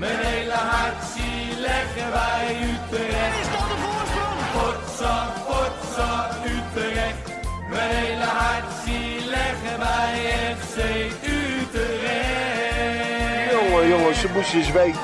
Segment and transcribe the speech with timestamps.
[0.00, 3.38] Mijn hele hart zie leggen wij Utrecht.
[3.40, 4.40] Is dat de voorsprong?
[4.56, 5.14] Potsa,
[5.46, 7.24] potsa, Utrecht.
[7.70, 10.14] Mijn hele hart zie leggen wij
[10.56, 10.76] FC
[11.24, 13.50] Utrecht.
[13.52, 15.00] Jongen, jongens, ze moesten eens weten.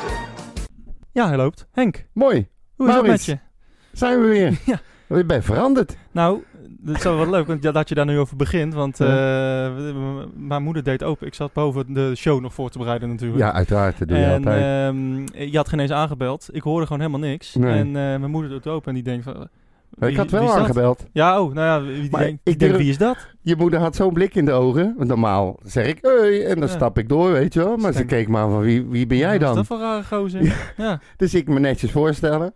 [1.12, 1.66] Ja, hij loopt.
[1.72, 2.48] Henk, Mooi.
[2.76, 3.38] hoe is het met je?
[3.92, 4.58] Zijn we weer.
[4.64, 4.80] Ja.
[5.16, 5.96] Je bent veranderd.
[6.12, 6.44] Nou,
[6.84, 8.74] het is wel wat leuk want dat je daar nu over begint.
[8.74, 9.08] Want eh,
[10.34, 11.26] mijn moeder deed open.
[11.26, 13.38] Ik zat boven de show nog voor te bereiden natuurlijk.
[13.40, 13.98] Ja, uiteraard.
[13.98, 14.62] Dat doe je en altijd.
[15.34, 16.48] ehm, je had geen eens aangebeld.
[16.52, 17.54] Ik hoorde gewoon helemaal niks.
[17.54, 17.72] Nee.
[17.78, 19.48] En eh, mijn moeder doet open en die denkt van...
[20.08, 20.56] ik had wel dat?
[20.56, 21.06] aangebeld.
[21.12, 23.16] Ja, oh, nou ja, wie, Maar denkt, ik denk, wie is dat?
[23.42, 24.94] Je moeder had zo'n blik in de ogen.
[24.96, 26.74] Want normaal zeg ik, hey, en dan Ja.
[26.74, 27.76] stap ik door, weet je wel.
[27.76, 29.54] Maar ze keek maar van, wie, wie ben jij Wat is dan?
[29.56, 30.72] dat voor rare gozer?
[30.76, 32.54] Ja, Dus ik me netjes voorstellen.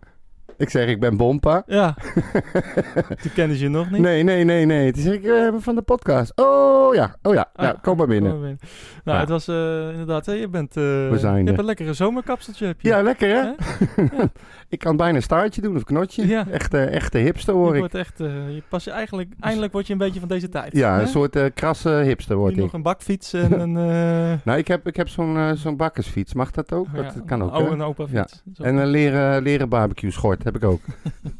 [0.60, 1.62] Ik zeg, ik ben Bompa.
[1.66, 1.94] ja.
[3.22, 4.00] Toen kennen ze je nog niet.
[4.00, 4.92] Nee, nee, nee, nee.
[4.92, 6.32] Toen zeg ik, eh, van de podcast.
[6.34, 7.50] Oh ja, oh ja.
[7.54, 8.30] Ah, nou, kom maar binnen.
[8.30, 8.68] kom maar binnen.
[9.04, 9.22] Nou, Ja.
[9.22, 10.76] het was eh, inderdaad, hè, je bent...
[10.76, 12.88] eh, zijn je hebt een lekkere zomerkapseltje, heb je.
[12.88, 13.42] Ja, lekker hè?
[14.16, 14.28] Ja.
[14.68, 16.26] ik kan bijna een staartje doen of knotje.
[16.26, 16.46] Ja.
[16.50, 17.78] Echte, echte hipster Je hoor ik.
[17.78, 20.76] wordt echt, je pas je eigenlijk, eindelijk word je een beetje van deze tijd.
[20.76, 21.00] Ja, hè?
[21.00, 22.64] een soort krasse hipster word Nu ik.
[22.64, 23.72] nog een bakfiets en een...
[24.44, 26.34] Nou, ik heb, ik heb zo'n zo'n bakkersfiets.
[26.34, 26.86] Mag dat ook?
[26.86, 27.54] oh dat ja, kan ook.
[27.58, 28.42] Oh, een opa fiets.
[28.58, 30.80] En een leren, leren barbecue schort heb ik ook.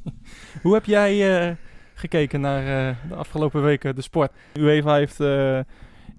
[0.63, 1.55] Hoe heb jij eh,
[1.95, 4.33] gekeken naar eh, de afgelopen weken de sport?
[4.55, 5.59] UEFA heeft eh,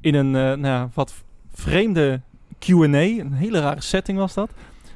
[0.01, 1.13] in een nou wat
[1.53, 2.21] vreemde
[2.59, 4.51] Q&A, een hele rare setting was dat,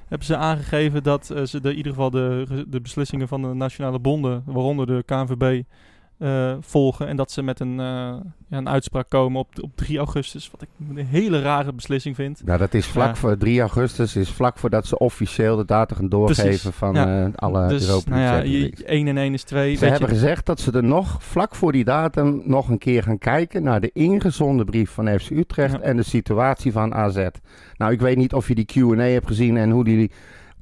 [0.07, 3.99] hebben ze aangegeven dat ze de, in ieder geval de, de beslissingen van de nationale
[3.99, 5.63] bonden, waaronder de KNVB,
[6.17, 7.07] eh, volgen.
[7.07, 8.15] En dat ze met een, eh,
[8.49, 12.41] ja, een uitspraak komen op, op 3 augustus, wat ik een hele rare beslissing vind.
[12.45, 13.15] Nou, dat is vlak Ja.
[13.15, 14.15] voor 3 augustus.
[14.15, 17.25] Is vlak voordat ze officieel de data gaan doorgeven Precies, van ja.
[17.25, 18.77] eh, alle dus Europa nou ja, Champions League.
[18.77, 19.75] je- 1 en 1 is 2.
[19.75, 23.17] Ze hebben gezegd dat ze er nog vlak voor die datum nog een keer gaan
[23.17, 27.27] kijken naar de ingezonden brief van FC Utrecht en de situatie van AZ.
[27.77, 30.11] Nou, ik weet niet of je die Q&A hebt gezien en hoe die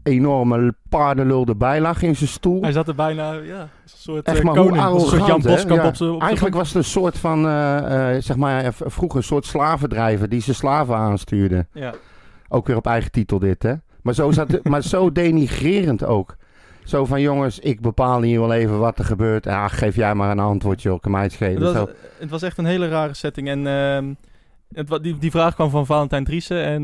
[0.03, 2.61] enorme paardenlul erbij lag in zijn stoel.
[2.61, 5.29] Hij zat er bijna, ja, een soort Echt eh, maar koning, als een soort Jan
[5.29, 5.55] arrogant?
[5.55, 5.87] Boskamp Ja.
[5.87, 9.45] op zijn Eigenlijk was het een soort van, eh, eh, zeg maar, vroeger een soort
[9.45, 11.65] slavendrijver die zijn slaven aanstuurde.
[11.71, 11.93] Ja.
[12.49, 13.73] Ook weer op eigen titel dit, hè?
[14.01, 16.35] Maar zo, zat, maar zo denigrerend ook.
[16.83, 19.45] Zo van, jongens, ik bepaal hier wel even wat er gebeurt.
[19.45, 20.99] Ja, geef jij maar een antwoord, joh.
[20.99, 21.63] Kan mij het schelen.
[21.63, 21.89] Het was,
[22.19, 23.47] het was echt een hele rare setting.
[23.47, 24.13] En ehm,
[24.73, 26.63] het, die, die vraag kwam van Valentijn Driessen.
[26.63, 26.83] En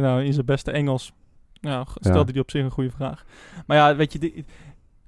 [0.00, 1.12] nou, in zijn beste Engels
[1.60, 2.32] nou, stelde Ja.
[2.32, 3.24] hij op zich een goede vraag.
[3.66, 4.44] Maar ja, weet je, die,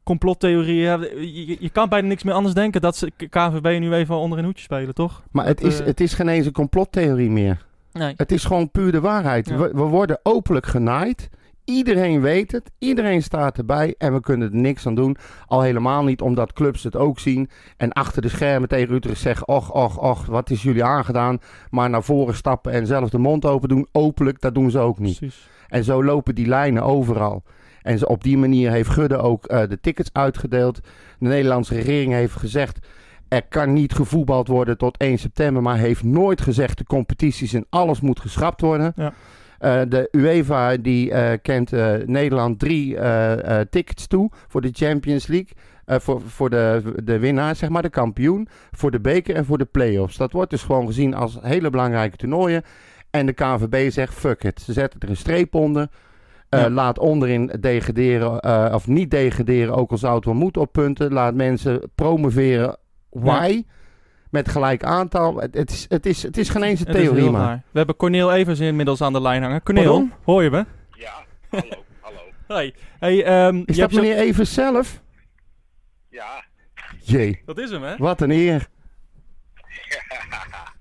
[0.03, 0.83] complottheorieën.
[0.83, 4.17] ja, je, je- kan bijna niks meer anders denken dat ze K- KNVB nu even
[4.17, 5.23] onder een hoedje spelen, toch?
[5.31, 7.65] Maar het is, eh, het is geen eens een complottheorie meer.
[7.93, 8.15] Nee.
[8.17, 9.49] Het is gewoon puur de waarheid.
[9.49, 9.57] Ja.
[9.57, 11.29] We, we worden openlijk genaaid.
[11.65, 12.71] Iedereen weet het.
[12.79, 13.95] Iedereen staat erbij.
[13.99, 15.17] En we kunnen er niks aan doen.
[15.47, 17.51] Al helemaal niet omdat clubs het ook zien.
[17.77, 19.49] En achter de schermen tegen Utrecht zeggen...
[19.49, 21.39] Och, och, och, wat is jullie aangedaan?
[21.71, 23.87] Maar naar voren stappen en zelf de mond open doen.
[23.93, 25.19] Openlijk, dat doen ze ook niet.
[25.19, 25.49] Precies.
[25.73, 27.43] En zo lopen die lijnen overal.
[27.83, 30.81] En op die manier heeft Gudde ook eh, de tickets uitgedeeld.
[31.19, 32.87] De Nederlandse regering heeft gezegd...
[33.29, 35.63] er kan niet gevoetbald worden tot 1 september...
[35.63, 38.93] maar heeft nooit gezegd de competities en alles moet geschrapt worden.
[38.97, 39.13] Ja.
[39.59, 41.71] Eh, de UEFA die eh, kent
[42.07, 42.97] Nederland drie
[43.71, 45.51] tickets toe voor de Champions League.
[45.87, 48.49] Voor voor de, de winnaar, zeg maar, de kampioen.
[48.71, 50.17] Voor de beker en voor de play-offs.
[50.17, 52.63] Dat wordt dus gewoon gezien als hele belangrijke toernooien.
[53.13, 54.61] En de KNVB zegt, fuck it.
[54.61, 55.89] Ze zetten er een streep onder.
[56.49, 56.71] Eh, Ja.
[56.71, 61.13] Laat onderin degraderen, eh, of niet degraderen, ook al zou het wel moeten op punten.
[61.13, 62.77] Laat mensen promoveren.
[63.11, 63.63] Why?
[64.31, 65.37] Met gelijk aantal.
[65.41, 67.63] Het, het, is, het, is, het is geen eens een theorie, raar.
[67.71, 69.63] We hebben Corneel Evers inmiddels aan de lijn hangen.
[69.63, 70.13] Corneel, Pardon?
[70.25, 70.65] hoor je me?
[70.91, 71.13] Ja,
[71.51, 72.19] hallo, hallo.
[72.49, 72.75] Hey.
[72.99, 75.03] Hey, ehm, Is je dat zo- meneer Evers zelf?
[76.09, 76.45] Ja,
[77.03, 77.97] Jee, Dat is hem, hè?
[77.97, 78.69] wat een eer.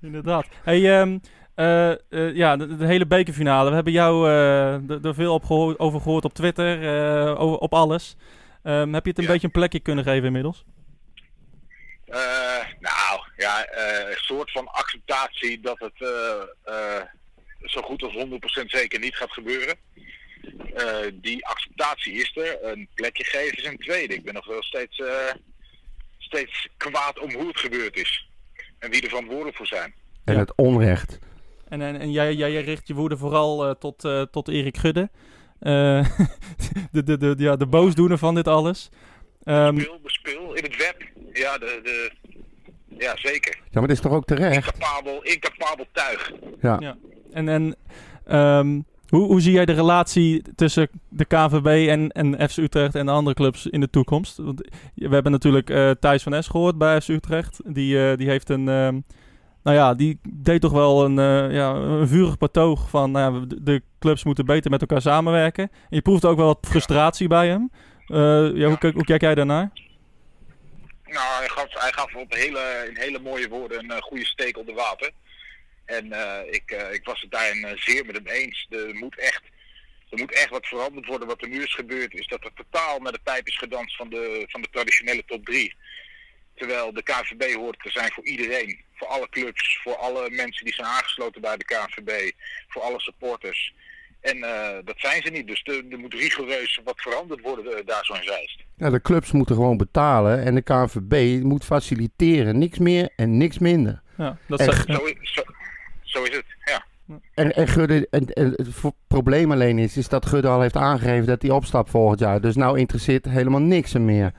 [0.01, 0.45] Inderdaad.
[0.63, 1.17] Hey, ehm,
[1.55, 3.69] eh, eh, ja, de, de hele bekerfinale.
[3.69, 6.83] We hebben jou eh, er veel op geho- over gehoord op Twitter,
[7.27, 8.15] eh, over, op alles.
[8.63, 9.31] Ehm, heb je het een Ja.
[9.31, 10.65] beetje een plekje kunnen geven inmiddels?
[12.05, 12.19] Eh,
[12.79, 16.41] nou ja, eh, een soort van acceptatie dat het eh,
[16.97, 17.03] eh,
[17.61, 19.75] zo goed als 100% zeker niet gaat gebeuren.
[20.75, 22.63] Eh, die acceptatie is er.
[22.71, 24.13] Een plekje geven is een tweede.
[24.13, 25.33] Ik ben nog wel steeds, eh,
[26.17, 28.27] steeds kwaad om hoe het gebeurd is.
[28.79, 29.93] En wie er verantwoordelijk voor zijn.
[30.25, 30.39] En Ja.
[30.39, 31.19] het onrecht.
[31.71, 35.09] En, en, en jij, jij richt je woede vooral eh, tot, eh, tot Erik Gudde.
[35.59, 35.71] Eh,
[36.91, 38.89] de, de, de, ja, de boosdoener van dit alles.
[39.43, 41.03] Ehm, Speel, bespeel in het web.
[41.33, 42.11] Ja, de, de,
[42.97, 43.55] ja zeker.
[43.55, 44.73] Ja, maar dat is toch ook terecht?
[44.73, 46.31] Incapabel, incapabel tuig.
[46.61, 46.77] Ja.
[46.79, 46.97] Ja.
[47.31, 47.75] en en
[48.25, 53.05] ehm, hoe, hoe zie jij de relatie tussen de KVB en, en FC Utrecht en
[53.05, 54.37] de andere clubs in de toekomst?
[54.37, 57.59] Want we hebben natuurlijk eh Thijs van Es gehoord bij FC Utrecht.
[57.65, 58.99] Die, eh, die heeft een, ehm,
[59.63, 63.45] nou ja, die deed toch wel een, eh, ja, een vurig betoog van nou ja,
[63.61, 65.63] de, clubs moeten beter met elkaar samenwerken.
[65.71, 67.71] En je proeft ook wel wat frustratie bij hem.
[68.07, 69.69] Eh, ja, hoe, kijk jij daarnaar?
[71.03, 74.57] Nou, hij gaf, hij gaf op hele, in hele mooie woorden een eh, goede steek
[74.57, 75.11] op de wapen.
[75.85, 76.05] En
[76.49, 78.67] ik, ik was het daarin zeer met hem eens.
[78.69, 79.41] Er moet, echt,
[80.09, 81.27] er moet echt wat veranderd worden.
[81.27, 84.09] Wat er nu is gebeurd is dat er totaal naar de pijp is gedanst van
[84.09, 85.75] de, van de traditionele top 3.
[86.61, 88.79] Terwijl de KNVB hoort te zijn voor iedereen.
[88.95, 92.31] Voor alle clubs, voor alle mensen die zijn aangesloten bij de KNVB.
[92.67, 93.73] Voor alle supporters.
[94.21, 95.47] En eh, dat zijn ze niet.
[95.47, 98.63] Dus er, moet rigoureus wat veranderd worden eh, daar zo in Zeist.
[98.77, 102.57] Ja, de clubs moeten gewoon betalen en de KNVB moet faciliteren.
[102.57, 104.01] Niks meer en niks minder.
[104.17, 104.93] Ja, dat En- ja.
[104.95, 105.41] Zo, is- zo,
[106.01, 106.85] zo is het, ja.
[107.33, 111.25] En, en Gudde, en, en het probleem alleen is, is dat Gudde al heeft aangegeven
[111.25, 112.41] dat hij opstapt volgend jaar.
[112.41, 114.31] Dus nou interesseert helemaal niks hem meer.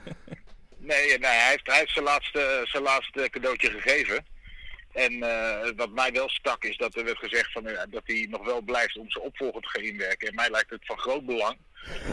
[0.84, 4.24] Nee, nee hij, heeft, hij heeft zijn laatste, zijn laatste cadeautje gegeven.
[4.92, 8.26] En eh, wat mij wel stak is dat er werd gezegd van, eh, dat hij
[8.30, 10.28] nog wel blijft om zijn opvolger te gaan inwerken.
[10.28, 11.56] En mij lijkt het van groot belang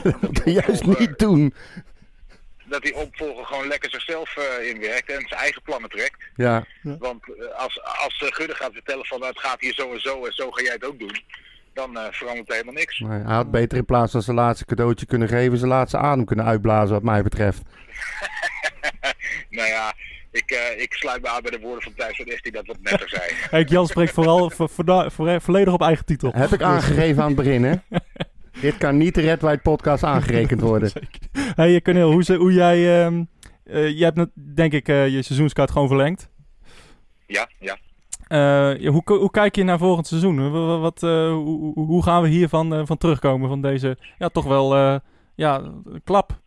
[0.43, 1.53] Juist niet doen.
[2.65, 6.17] dat die opvolger gewoon lekker zichzelf eh, inwerkt en zijn eigen plannen trekt.
[6.35, 7.23] Ja, Want
[7.55, 10.63] als, als Gudde gaat vertellen van het gaat hier zo en zo en zo ga
[10.63, 11.23] jij het ook doen,
[11.73, 12.99] dan verandert helemaal niks.
[12.99, 16.25] maar hij had beter in plaats van zijn laatste cadeautje kunnen geven, zijn laatste adem
[16.25, 17.61] kunnen uitblazen wat mij betreft.
[19.49, 19.93] nou ja,
[20.31, 22.77] ik, eh, ik sluit me aan bij de woorden van Thijs van die dat wat
[22.81, 23.21] netter zei.
[23.49, 26.31] Hey, Jan spreekt vooral vo- vo- vo- volledig op eigen titel.
[26.33, 27.75] Heb ik aangegeven aan het begin, hè?
[28.61, 30.91] Dit kan niet de Red White podcast aangerekend worden.
[31.55, 33.03] Hey, Cornel, hoe, ze- hoe jij...
[33.05, 33.23] ehm
[33.63, 36.29] eh, je hebt net, denk ik eh, je seizoenskaart gewoon verlengd.
[37.27, 37.77] Ja, ja.
[38.27, 40.51] Eh, hoe, hoe kijk je naar volgend seizoen?
[40.51, 44.29] Wa- wa- Wat, eh, hoe, hoe- gaan we hiervan van van terugkomen van deze, ja,
[44.29, 44.95] toch wel, eh,
[45.35, 45.71] ja,
[46.03, 46.39] klap?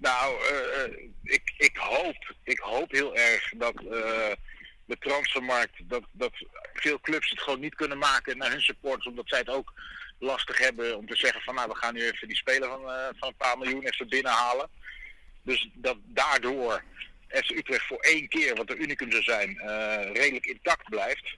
[0.00, 0.92] Nou, eh, eh,
[1.22, 4.32] ik, ik, hoop, ik hoop heel erg dat eh,
[4.84, 6.32] de transfermarkt, dat, dat
[6.74, 9.72] veel clubs het gewoon niet kunnen maken naar hun supporters, omdat zij het ook
[10.18, 12.80] lastig hebben om te zeggen van nou we gaan nu even die speler van,
[13.18, 14.68] van een paar miljoen even binnenhalen.
[15.42, 16.82] Dus dat daardoor
[17.28, 19.58] FC Utrecht voor één keer, wat de unicum zou zijn,
[20.12, 21.36] redelijk intact blijft.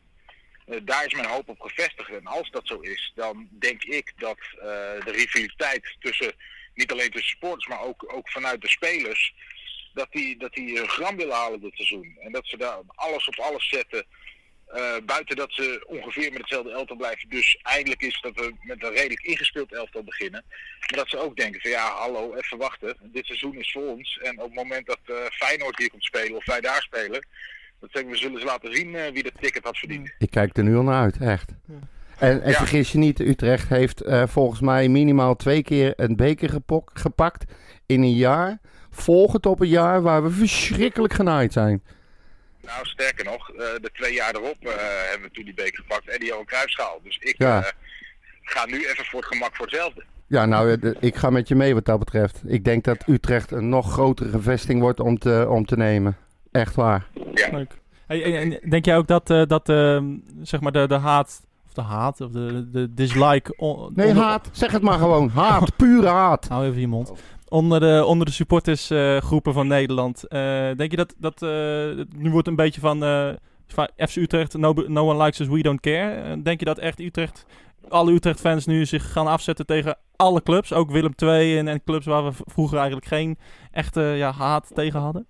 [0.82, 2.10] Daar is mijn hoop op gevestigd.
[2.10, 6.34] En als dat zo is, dan denk ik dat de rivaliteit tussen,
[6.74, 9.34] niet alleen tussen supporters, maar ook, ook vanuit de spelers,
[9.94, 12.16] dat die, dat die een gram willen halen dit seizoen.
[12.20, 14.04] En dat ze daar alles op alles zetten.
[14.66, 17.28] eh, buiten dat ze ongeveer met hetzelfde elftal blijven.
[17.28, 20.44] Dus eindelijk is dat we met een redelijk ingespeeld elftal beginnen.
[20.78, 22.96] Maar dat ze ook denken van ja, hallo, even wachten.
[23.02, 24.18] Dit seizoen is voor ons.
[24.22, 27.26] En op het moment dat eh, Feyenoord hier komt spelen of wij daar spelen.
[27.80, 30.14] Dat zeggen we zullen ze laten zien eh, wie dat ticket had verdiend.
[30.18, 31.50] Ik kijk er nu al naar uit, echt.
[32.22, 32.56] En, en Ja.
[32.56, 37.52] vergis je niet, Utrecht heeft eh, volgens mij minimaal twee keer een beker gepok- gepakt
[37.86, 38.58] in een jaar.
[38.90, 41.82] Volgend op een jaar waar we verschrikkelijk genaaid zijn.
[42.62, 44.72] Nou, sterker nog, eh, de twee jaar erop eh,
[45.10, 47.00] hebben we toen die beker gepakt en die Johan Cruijffschaal.
[47.02, 47.62] Dus ik Ja.
[47.62, 47.68] eh,
[48.42, 50.02] ga nu even voor het gemak voor hetzelfde.
[50.26, 52.42] Ja, nou, ik ga met je mee wat dat betreft.
[52.46, 56.16] Ik denk dat Utrecht een nog grotere vesting wordt om te, om te nemen.
[56.52, 57.06] Echt waar.
[57.50, 57.72] Leuk.
[58.06, 60.04] Hey, en, en denk jij ook dat, eh, dat ehm,
[60.42, 61.42] zeg maar de, de haat,
[61.76, 63.54] of de haat, of de, de dislike...
[63.56, 64.48] on- Nee, onder- haat.
[64.52, 65.28] Zeg het maar gewoon.
[65.28, 65.76] Haat.
[65.76, 66.48] Pure haat.
[66.48, 67.12] Hou even je mond.
[67.48, 70.28] Onder de, onder de supportersgroepen van Nederland.
[70.28, 70.40] eh,
[70.76, 71.48] denk je dat, dat eh,
[72.16, 73.28] nu wordt een beetje van, eh,
[73.96, 76.42] FC Utrecht, no, no one likes us, we don't care.
[76.42, 77.46] Denk je dat echt Utrecht,
[77.88, 80.72] alle Utrecht-fans nu zich gaan afzetten tegen alle clubs?
[80.72, 83.38] Ook Willem II en, en clubs waar we vroeger eigenlijk geen
[83.70, 85.26] echte ja, haat tegen hadden?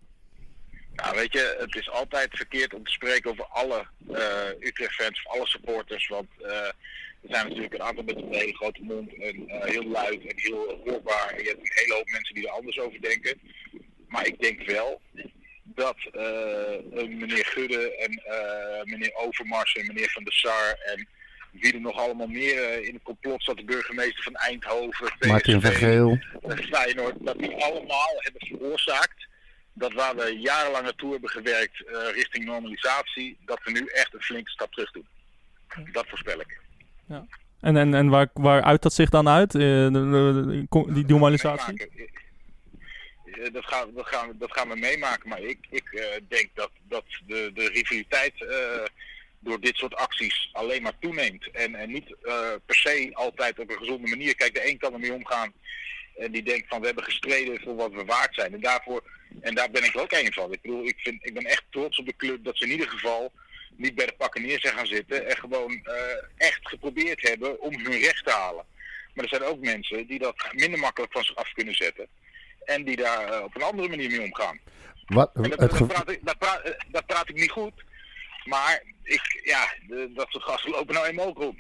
[1.02, 5.32] Nou, weet je, het is altijd verkeerd om te spreken over alle eh, Utrecht-fans of
[5.32, 6.08] alle supporters.
[6.08, 6.66] Want eh,
[7.20, 10.32] er zijn natuurlijk een aantal met een hele grote mond en eh, heel luid en
[10.36, 11.30] heel hoorbaar.
[11.30, 13.40] En je hebt een hele hoop mensen die er anders over denken.
[14.08, 15.00] Maar ik denk wel
[15.64, 15.96] dat
[16.92, 18.22] meneer Gudde en
[18.84, 21.08] meneer Overmars en meneer Van der Sar en
[21.50, 25.70] wie er nog allemaal meer in het complot zat, de burgemeester van Eindhoven, Martin van
[25.70, 26.18] PSV, Geel.
[26.70, 29.30] Feyenoord, dat die allemaal hebben veroorzaakt
[29.72, 34.20] dat waar we jarenlang naartoe hebben gewerkt eh, richting normalisatie, dat we nu echt een
[34.20, 35.06] flinke stap terug doen.
[35.92, 36.60] Dat voorspel ik.
[37.60, 39.60] En, en, en waar, waar uit dat zich dan uit, eh,
[40.94, 41.86] die normalisatie?
[41.86, 42.10] Eh,
[43.52, 47.50] Dat gaan, dat, gaan, dat gaan we meemaken, maar ik, ik denk dat, dat de,
[47.54, 48.34] de rivaliteit
[49.38, 51.50] door dit soort acties alleen maar toeneemt.
[51.50, 52.16] En, en niet
[52.66, 54.34] per se altijd op een gezonde manier.
[54.34, 55.52] Kijk, de een kan ermee omgaan
[56.16, 58.52] en die denkt van we hebben gestreden voor wat we waard zijn.
[58.52, 59.02] En, daarvoor,
[59.40, 60.52] en daar ben ik ook een van.
[60.52, 62.88] Ik bedoel, ik, vind, ik ben echt trots op de club dat ze in ieder
[62.88, 63.32] geval
[63.76, 65.94] niet bij de pakken neer zijn gaan zitten en gewoon eh,
[66.36, 68.64] echt geprobeerd hebben om hun recht te halen.
[69.14, 72.06] Maar er zijn ook mensen die dat minder makkelijk van zich af kunnen zetten.
[72.64, 74.58] En die daar eh, op een andere manier mee omgaan.
[75.06, 77.50] Wat, En dat, het dat, ge- praat ik, dat, praat, eh, dat praat ik niet
[77.50, 77.72] goed.
[78.44, 81.56] Maar ik, ja, de- dat soort gasten lopen nou eenmaal ook rond.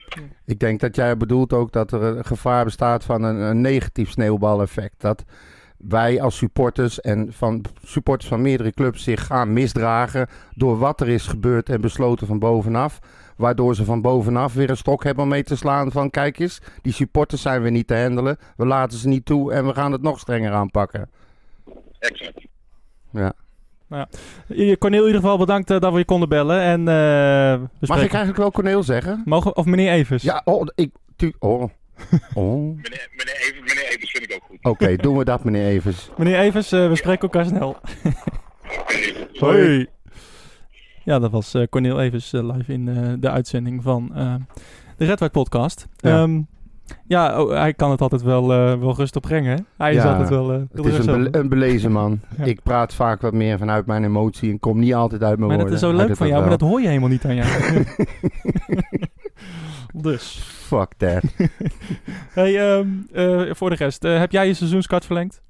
[0.46, 4.10] Ik denk dat jij bedoelt ook dat er een gevaar bestaat van een, een negatief
[4.10, 5.00] sneeuwbaleffect.
[5.00, 5.24] Dat
[5.76, 11.08] wij als supporters en van supporters van meerdere clubs zich gaan misdragen door wat er
[11.08, 12.98] is gebeurd en besloten van bovenaf.
[13.36, 16.58] Waardoor ze van bovenaf weer een stok hebben om mee te slaan van kijk eens,
[16.82, 18.38] die supporters zijn we niet te handelen.
[18.56, 21.10] We laten ze niet toe en we gaan het nog strenger aanpakken.
[21.98, 22.46] Exact.
[23.12, 23.32] Ja.
[23.92, 26.60] Eh, Cornel, in ieder geval bedankt eh, dat we je konden bellen.
[26.60, 29.22] En, eh, Mag ik eigenlijk wel Corneel zeggen?
[29.24, 30.22] Mogen, of meneer Evers?
[30.22, 30.90] Ja, oh, ik...
[31.16, 31.62] Tu, oh.
[32.34, 32.60] oh.
[32.60, 34.58] Meneer, meneer, Even, meneer Evers vind ik ook goed.
[34.62, 36.10] Oké, doen we dat meneer Evers.
[36.16, 37.76] Meneer Evers, eh, we spreken elkaar snel.
[39.40, 39.86] Hoi.
[41.04, 44.34] Ja, dat was eh Cornel Evers live in eh, de uitzending van eh,
[44.96, 45.86] de Red White podcast.
[45.96, 46.10] Ja.
[46.10, 46.40] Ja,
[47.06, 49.56] ja oh, hij kan het altijd wel, eh, wel rustig brengen.
[49.56, 49.62] hè?
[49.76, 50.52] Hij is altijd wel...
[50.52, 52.20] eh, Het is een, belezen man.
[52.38, 52.44] Ja.
[52.44, 55.58] Ik praat vaak wat meer vanuit mijn emotie en kom niet altijd uit mijn maar
[55.58, 55.90] dat woorden.
[55.90, 57.48] is zo leuk van jou, maar dat hoor je helemaal niet aan jou.
[60.02, 60.38] dus.
[60.42, 61.22] Fuck that.
[62.32, 65.42] Hey, ehm, eh, voor de rest, heb jij je seizoenskaart verlengd?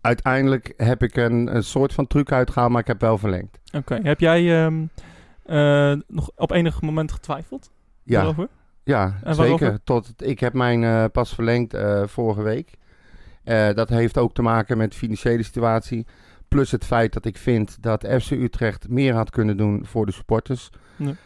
[0.00, 3.58] Uiteindelijk heb ik een, een soort van truc uitgehaald, maar ik heb wel verlengd.
[3.76, 3.98] Oké.
[4.02, 4.84] Heb jij ehm,
[5.44, 7.70] eh, nog op enig moment getwijfeld?
[8.02, 8.48] Ja, Daarover?
[8.86, 9.66] Ja En waarover?
[9.66, 9.80] zeker.
[9.84, 12.70] Tot, ik heb mijn eh, pas verlengd eh, vorige week.
[13.44, 16.06] Eh, dat heeft ook te maken met de financiële situatie.
[16.48, 20.12] Plus het feit dat ik vind dat FC Utrecht meer had kunnen doen voor de
[20.12, 20.70] supporters.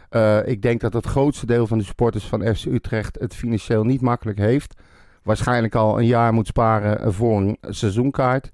[0.09, 3.85] Eh, ik denk dat het grootste deel van de supporters van FC Utrecht het financieel
[3.85, 4.75] niet makkelijk heeft.
[5.23, 8.51] Waarschijnlijk al een jaar moet sparen voor een seizoenkaart.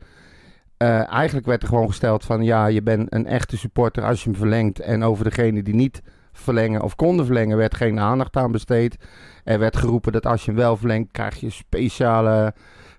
[0.76, 4.38] Eigenlijk werd er gewoon gesteld van ja, je bent een echte supporter als je hem
[4.38, 4.80] verlengt.
[4.80, 6.02] En over degene die niet
[6.38, 8.97] verlengen of konden verlengen, werd geen aandacht aan besteed.
[9.45, 12.55] Er werd geroepen dat als je hem wel verlengt, krijg je speciale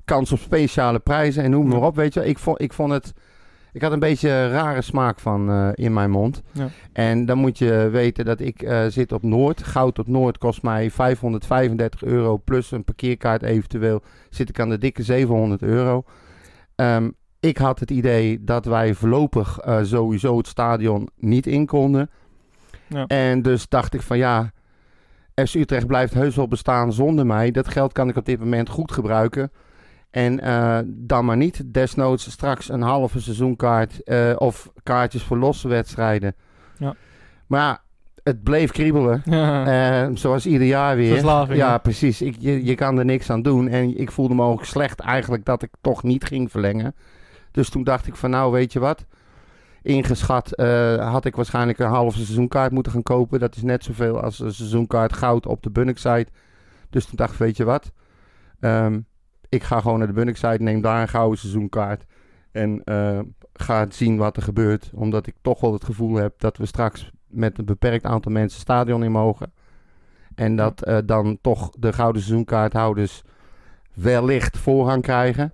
[0.06, 1.96] kans op speciale prijzen en noem maar op.
[1.96, 3.14] Weet je, ik vond, ik vond het.
[3.74, 6.42] Ik had een beetje een rare smaak van eh, in mijn mond.
[6.52, 6.68] Ja.
[6.94, 9.64] En dan moet je weten dat ik eh, zit op Noord.
[9.64, 14.02] Goud op Noord kost mij 535 euro plus een parkeerkaart eventueel.
[14.30, 16.04] Zit ik aan de dikke 700 euro.
[16.76, 22.10] Ehm, ik had het idee dat wij voorlopig eh, sowieso het stadion niet in konden.
[22.88, 23.06] Ja.
[23.08, 24.52] En dus dacht ik van ja,
[25.46, 27.52] FC Utrecht blijft heus wel bestaan zonder mij.
[27.52, 29.52] Dat geld kan ik op dit moment goed gebruiken.
[30.10, 31.62] En eh, dan maar niet.
[31.66, 36.36] Desnoods straks een halve seizoenkaart eh, of kaartjes voor losse wedstrijden.
[36.78, 36.96] Ja.
[37.48, 37.82] Maar ja,
[38.24, 39.22] het bleef kriebelen.
[39.26, 39.46] Ja.
[40.08, 41.12] Eh, zoals ieder jaar weer.
[41.12, 41.80] Verslaving, Ja, hè?
[41.80, 42.22] precies.
[42.22, 43.68] Ik, je, je kan er niks aan doen.
[43.68, 46.96] En ik voelde me ook slecht eigenlijk dat ik toch niet ging verlengen.
[47.52, 49.06] Dus toen dacht ik van nou, weet je wat?
[49.82, 53.40] Ingeschat eh, had ik waarschijnlijk een halve seizoenkaart moeten gaan kopen.
[53.40, 56.28] Dat is net zoveel als een seizoenkaart goud op de Bunnik-site.
[56.90, 57.92] Dus toen dacht ik, weet je wat?
[58.60, 59.00] Ehm,
[59.50, 62.06] ik ga gewoon naar de Bunnik-site, neem daar een gouden seizoenkaart.
[62.52, 63.20] En eh,
[63.54, 64.92] ga zien wat er gebeurt.
[64.94, 68.60] Omdat ik toch wel het gevoel heb dat we straks met een beperkt aantal mensen
[68.60, 69.54] stadion in mogen.
[70.36, 73.22] En dat eh, dan toch de gouden seizoenkaarthouders
[73.94, 75.54] wellicht voorrang krijgen.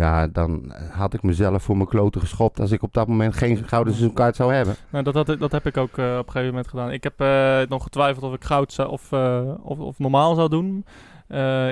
[0.00, 3.56] Ja, dan had ik mezelf voor mijn kloten geschopt als ik op dat moment geen
[3.56, 4.74] gouden seizoenkaart zou hebben.
[4.90, 6.90] Nou, dat, dat, dat heb ik ook eh, op een gegeven moment gedaan.
[6.92, 10.48] Ik heb eh, nog getwijfeld of ik goud zou, of, eh, of, of normaal zou
[10.48, 10.84] doen.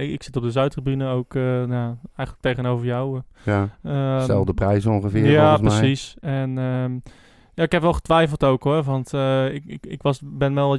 [0.00, 3.20] Ik, ik zit op de Zuidtribune ook nou, eigenlijk tegenover jou.
[3.42, 5.78] Ja, Ehm, dezelfde prijs ongeveer Ja, volgens mij.
[5.78, 6.16] precies.
[6.20, 6.92] En ehm,
[7.54, 8.82] ja, ik heb wel getwijfeld ook hoor.
[8.82, 9.12] Want
[9.52, 10.78] ik, ik, ik was, ben, wel,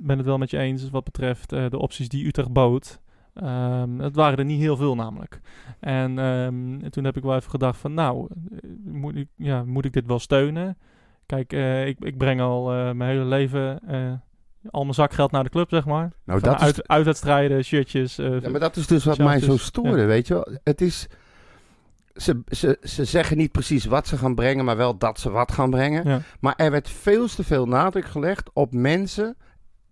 [0.00, 3.00] ben, het wel met je eens wat betreft de opties die Utrecht bood.
[3.40, 5.40] Ehm het waren er niet heel veel namelijk.
[5.80, 9.64] En, ehm, en toen heb ik wel even gedacht van nou, eh, moet ik, ja,
[9.64, 10.78] moet ik dit wel steunen?
[11.26, 13.80] Kijk, eh, ik, ik breng al eh, mijn hele leven
[14.70, 16.12] al mijn zakgeld naar de club, zeg maar.
[16.24, 18.16] Nou, dat is, uit, uitwedstrijden, shirtjes.
[18.16, 20.58] ja, maar dat is dus wat mij zo stoorde, weet je wel.
[20.64, 21.06] Het is...
[22.14, 25.52] Ze, ze, ze zeggen niet precies wat ze gaan brengen, maar wel dat ze wat
[25.52, 26.08] gaan brengen.
[26.08, 26.20] Ja.
[26.40, 29.36] Maar er werd veel te veel nadruk gelegd op mensen,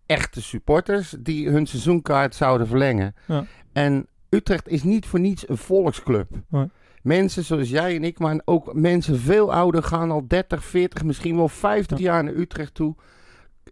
[0.09, 3.15] echte supporters, die hun seizoenkaart zouden verlengen.
[3.27, 3.45] Ja.
[3.73, 6.29] En Utrecht is niet voor niets een volksclub.
[6.49, 6.67] Nee.
[7.03, 11.37] Mensen zoals jij en ik, maar ook mensen veel ouder gaan al 30, 40, misschien
[11.37, 12.95] wel 50 jaar naar Utrecht toe.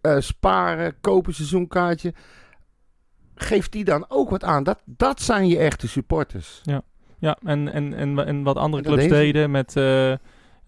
[0.01, 2.13] eh, sparen, kopen seizoenkaartje.
[3.35, 4.63] Geef die dan ook wat aan.
[4.63, 6.61] Dat, dat zijn je echte supporters.
[7.19, 10.13] Ja, en, en, en, en wat andere clubs deden met eh,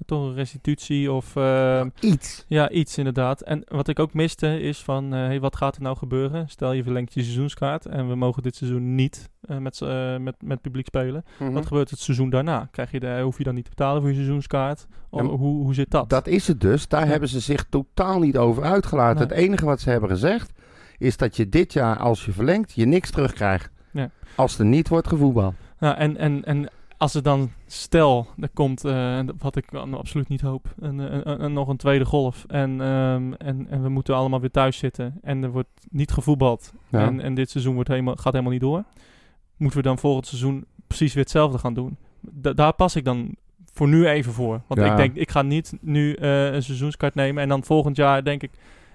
[0.06, 2.46] toch een restitutie of eh, Iets.
[2.48, 3.42] ja, iets inderdaad.
[3.42, 6.50] En wat ik ook miste is van, eh, hey, wat gaat er nou gebeuren?
[6.50, 9.80] Stel je verlengt je seizoenskaart en we mogen dit seizoen niet eh, met,
[10.22, 11.24] met, met publiek spelen.
[11.40, 11.52] Mhm.
[11.52, 12.68] Wat gebeurt het seizoen daarna?
[12.72, 14.88] Krijg je de, hoef je dan niet te betalen voor je seizoenskaart?
[15.10, 16.10] Of, Ja, maar hoe, hoe zit dat?
[16.10, 16.88] Dat is het dus.
[16.88, 17.08] Daar Ja.
[17.12, 19.28] hebben ze zich totaal niet over uitgelaten.
[19.28, 19.38] Nee.
[19.38, 20.52] Het enige wat ze hebben gezegd
[20.98, 23.72] is dat je dit jaar, als je verlengt, je niks terugkrijgt.
[23.92, 24.10] Ja.
[24.36, 25.54] Als er niet wordt gevoetbald.
[25.80, 30.42] Nou, en, en, en als er dan, stel, er komt, eh, wat ik absoluut niet
[30.42, 32.46] hoop, een, een, een- nog een tweede golf.
[32.48, 35.18] En, ehm, en, en we moeten allemaal weer thuis zitten.
[35.22, 36.74] En er wordt niet gevoetbald.
[36.90, 37.00] Ja.
[37.06, 38.84] En, en dit seizoen wordt helemaal, gaat helemaal niet door.
[39.58, 41.98] Moeten we dan volgend seizoen precies weer hetzelfde gaan doen?
[42.22, 43.36] Da- daar pas ik dan
[43.74, 44.62] voor nu even voor.
[44.68, 44.92] Want Ja.
[44.92, 47.44] ik denk, ik ga niet nu eh, een seizoenskaart nemen.
[47.44, 48.52] En dan volgend jaar denk ik,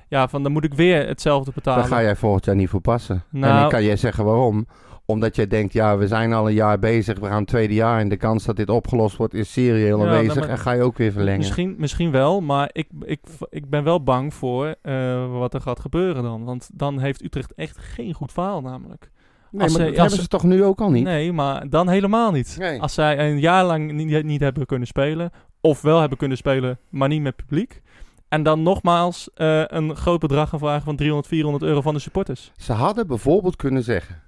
[0.09, 1.81] ja, van dan moet ik weer hetzelfde betalen.
[1.89, 3.23] Daar ga jij volgend jaar niet voor passen.
[3.33, 4.67] en Nou- ik kan je zeggen waarom.
[5.07, 8.01] Omdat jij denkt, ja, we zijn al een jaar bezig, we gaan het tweede jaar
[8.01, 10.47] en de kans dat dit opgelost wordt is serieel Ja, nou, aanwezig.
[10.49, 11.39] en ga je ook weer verlengen.
[11.39, 15.81] Misschien, misschien wel, maar ik, ik, ik ben wel bang voor eh, wat er gaat
[15.81, 16.45] gebeuren dan.
[16.45, 19.11] Want dan heeft Utrecht echt geen goed verhaal namelijk.
[19.51, 21.05] nee, als maar dat hebben ze- ze toch nu ook al niet?
[21.05, 22.57] Nee, maar dan helemaal niet.
[22.59, 22.81] Nee.
[22.81, 25.31] Als zij een jaar lang niet, niet hebben kunnen spelen,
[25.61, 27.83] of wel hebben kunnen spelen, maar niet met publiek.
[28.29, 32.01] En dan nogmaals eh, een groot bedrag gaan vragen van 300, 400 euro van de
[32.01, 32.53] supporters.
[32.57, 34.23] Ze hadden bijvoorbeeld kunnen zeggen: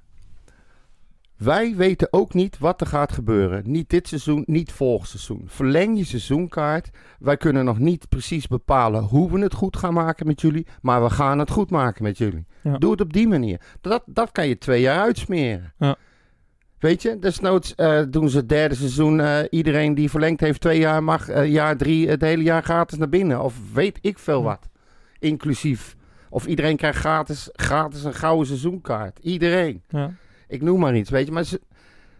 [1.37, 3.63] Wij weten ook niet wat er gaat gebeuren.
[3.67, 5.43] Niet dit seizoen, niet volgend seizoen.
[5.47, 6.91] Verleng je seizoenkaart.
[7.19, 10.67] Wij kunnen nog niet precies bepalen hoe we het goed gaan maken met jullie.
[10.81, 12.47] Maar we gaan het goed maken met jullie.
[12.63, 12.79] Ja.
[12.79, 13.61] Doe het op die manier.
[13.81, 15.73] Dat, dat kan je twee jaar uitsmeren.
[15.79, 15.97] Ja.
[16.79, 19.21] Weet je, desnoods eh, doen ze het derde seizoen.
[19.21, 22.99] eh, iedereen die verlengd heeft twee jaar mag eh, jaar drie het hele jaar gratis
[22.99, 23.43] naar binnen.
[23.43, 24.69] Of weet ik veel wat.
[25.19, 25.97] Inclusief.
[26.31, 29.19] Of iedereen krijgt gratis, gratis een gouden seizoenkaart.
[29.19, 29.83] Iedereen.
[29.89, 30.11] Ja,
[30.49, 31.33] Ik noem maar iets, weet je.
[31.33, 31.61] Maar ze,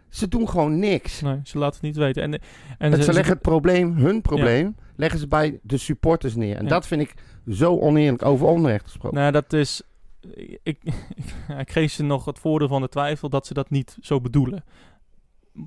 [0.09, 1.21] ze doen gewoon niks.
[1.21, 2.21] nee, ze laten het niet weten.
[2.23, 2.41] En,
[2.77, 6.55] en ze leggen het probleem, hun probleem, leggen ze bij de supporters neer.
[6.55, 6.69] En Ja.
[6.69, 7.13] dat vind ik
[7.49, 9.17] zo oneerlijk over onrecht gesproken.
[9.17, 9.81] Nou, dat is.
[10.33, 10.77] Ik, ik,
[11.59, 14.63] ik geef ze nog het voordeel van de twijfel dat ze dat niet zo bedoelen.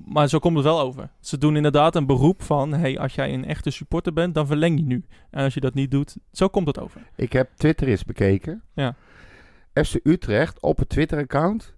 [0.05, 1.09] Maar zo komt het wel over.
[1.19, 4.79] Ze doen inderdaad een beroep van: hey, als jij een echte supporter bent, dan verleng
[4.79, 5.05] je nu.
[5.29, 7.01] En als je dat niet doet, zo komt het over.
[7.15, 8.63] Ik heb Twitter eens bekeken.
[8.73, 8.95] Ja.
[9.73, 11.73] FC Utrecht op het Twitter-account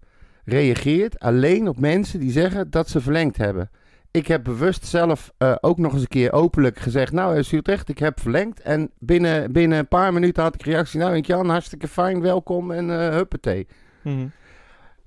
[0.45, 3.69] reageert alleen op mensen die zeggen dat ze verlengd hebben.
[4.11, 7.11] Ik heb bewust zelf eh, ook nog eens een keer openlijk gezegd...
[7.11, 8.59] Nou, FC Utrecht, ik heb verlengd.
[8.61, 10.99] En binnen, binnen een paar minuten had ik reactie...
[10.99, 13.67] Nou, Jan, hartstikke fijn, welkom en eh huppatee.
[14.01, 14.27] Mhm.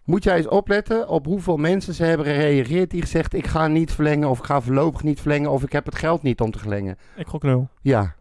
[0.05, 2.90] Moet jij eens opletten op hoeveel mensen ze hebben gereageerd...
[2.90, 5.50] die gezegd, ik ga niet verlengen of ik ga voorlopig niet verlengen...
[5.50, 6.97] of ik heb het geld niet om te verlengen.
[7.17, 7.69] Ik gok nul.
[7.82, 8.15] Ja,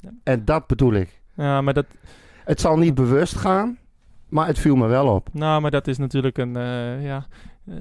[0.00, 0.10] Ja.
[0.22, 1.20] en dat bedoel ik.
[1.34, 1.86] Ja, maar dat,
[2.44, 3.78] Het zal niet bewust gaan,
[4.28, 5.28] maar het viel me wel op.
[5.32, 6.56] nou, maar dat is natuurlijk een.
[6.56, 7.26] eh, ja,
[7.66, 7.74] eh,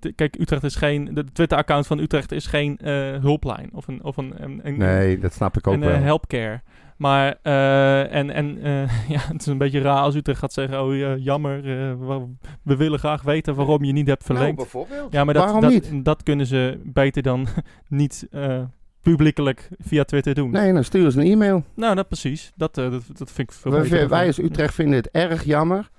[0.00, 1.14] de- kijk, Utrecht is geen.
[1.14, 3.70] De Twitter-account van Utrecht is geen eh, hulplijn.
[3.72, 4.04] Of een.
[4.04, 6.00] Of een, een, een Nee, dat snap ik ook eh, wel.
[6.00, 6.60] helpcare.
[6.96, 10.82] Maar, eh, en, en eh, ja, het is een beetje raar als Utrecht gaat zeggen,
[10.82, 12.26] oh ja, jammer, eh, we,
[12.62, 14.56] we willen graag weten waarom je niet hebt verlengd.
[14.56, 15.12] Nou, bijvoorbeeld.
[15.12, 16.04] ja, maar dat, waarom dat, niet?
[16.04, 17.46] dat kunnen ze beter dan
[17.88, 18.62] niet eh,
[19.10, 20.50] publiekelijk via Twitter doen.
[20.50, 21.64] Nee, dan sturen ze een e-mail.
[21.74, 22.52] Nou, dat precies.
[22.56, 24.08] Dat, eh, dat, dat vind ik veel We- beter.
[24.08, 25.90] wij als Utrecht vinden het erg jammer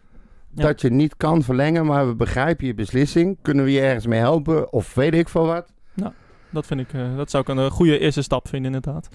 [0.53, 0.63] Ja.
[0.63, 3.37] dat je niet kan verlengen, maar we begrijpen je beslissing.
[3.41, 5.71] Kunnen we je ergens mee helpen of weet ik veel wat?
[6.49, 9.07] Dat, vind ik, eh, dat zou ik een eh, goede eerste stap vinden, inderdaad.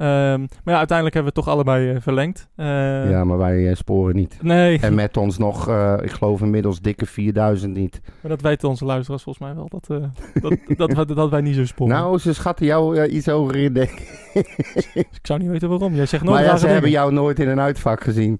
[0.00, 2.48] Ehm, maar ja, uiteindelijk hebben we het toch allebei eh, verlengd.
[2.56, 4.38] Eh, ja, maar wij eh, sporen niet.
[4.42, 5.68] Nee, En met ons nog,
[6.02, 8.00] ik geloof inmiddels dikke 4000 niet.
[8.20, 9.68] maar dat weten onze luisteraars volgens mij wel.
[9.68, 9.86] Dat,
[10.42, 11.94] dat, dat, dat, dat wij niet zo sporen.
[11.94, 14.44] Nou, ze schatten jou iets hoger in, denk ik.
[15.12, 15.94] ik zou niet weten waarom.
[15.94, 16.98] Jij zegt nooit Maar ja, ze hebben dingen.
[17.00, 18.38] jou nooit in een uitvak gezien.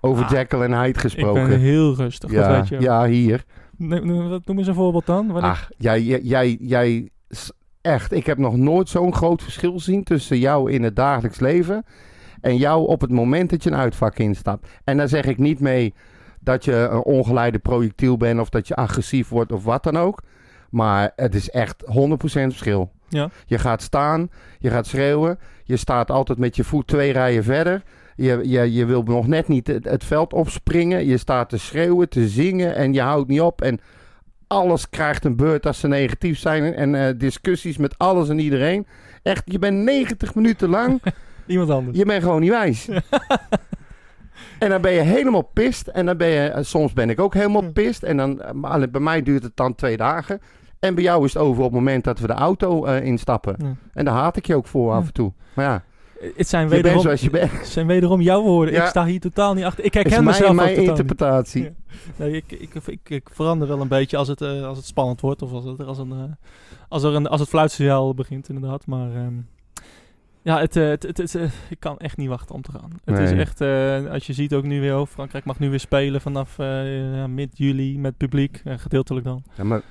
[0.00, 1.48] Over Ah, Jekyll en Hyde Ik gesproken.
[1.48, 2.80] ben heel rustig, dat ja, weet je.
[2.80, 3.44] ja, hier.
[3.78, 5.26] Wat- Noem eens een voorbeeld dan.
[5.26, 7.08] Wanneer- Ach, jij, jij, jij,
[7.82, 11.84] echt, ik heb nog nooit zo'n groot verschil gezien tussen jou in het dagelijks leven
[12.40, 14.68] en jou op het moment dat je een uitvak instapt.
[14.84, 15.94] En daar zeg ik niet mee
[16.40, 20.22] dat je een ongeleide projectiel bent of dat je agressief wordt of wat dan ook.
[20.70, 21.90] Maar het is echt 100%
[22.22, 22.92] verschil.
[23.08, 23.30] Ja.
[23.46, 27.82] Je gaat staan, je gaat schreeuwen, je staat altijd met je voet twee rijen verder.
[28.16, 31.06] Je, je, je wil nog net niet het, het veld opspringen.
[31.06, 33.62] Je staat te schreeuwen, te zingen en je houdt niet op.
[33.62, 33.80] En
[34.50, 36.74] alles krijgt een beurt als ze negatief zijn.
[36.74, 38.86] En eh, discussies met alles en iedereen.
[39.22, 41.02] Echt, je bent 90 minuten lang.
[41.46, 41.96] Iemand anders.
[41.96, 42.88] je bent gewoon niet wijs.
[44.58, 45.86] en dan ben je helemaal pist.
[45.86, 48.02] En dan ben je, eh, soms ben ik ook helemaal pist.
[48.02, 50.40] En dan, alleen bij mij duurt het dan twee dagen.
[50.78, 53.54] En bij jou is het over op het moment dat we de auto instappen.
[53.58, 53.74] Ja.
[53.92, 55.32] En daar haat ik je ook voor af en toe.
[55.54, 55.82] Maar ja,
[56.36, 57.66] Het zijn wederom, zoals je bent.
[57.66, 58.74] zijn wederom jouw woorden.
[58.74, 58.82] Ja.
[58.82, 59.84] Ik sta hier totaal niet achter.
[59.84, 60.88] Ik herken mijn, mezelf mijn niet.
[60.88, 61.62] interpretatie.
[61.62, 61.70] Ja.
[62.16, 65.20] Nee, ik, ik, ik, ik verander wel een beetje als het, eh, als het spannend
[65.20, 65.42] wordt.
[65.42, 66.48] Of als, het, als, een, eh,
[66.88, 68.86] als, er een, als het fluitsignaal begint, inderdaad.
[68.86, 69.34] Maar ehm,
[70.42, 72.90] ja, het, eh, het, het, het, ik kan echt niet wachten om te gaan.
[73.04, 73.60] Het is echt,
[74.10, 76.58] als je ziet ook nu weer, oh, Frankrijk mag nu weer spelen vanaf
[77.28, 78.62] mid-juli met publiek.
[78.64, 79.42] gedeeltelijk dan.
[79.54, 79.82] Ja, maar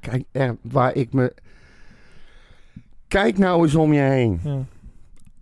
[0.00, 1.34] kijk, er, waar ik me...
[3.08, 4.40] Kijk nou eens om je heen.
[4.44, 4.58] Ja.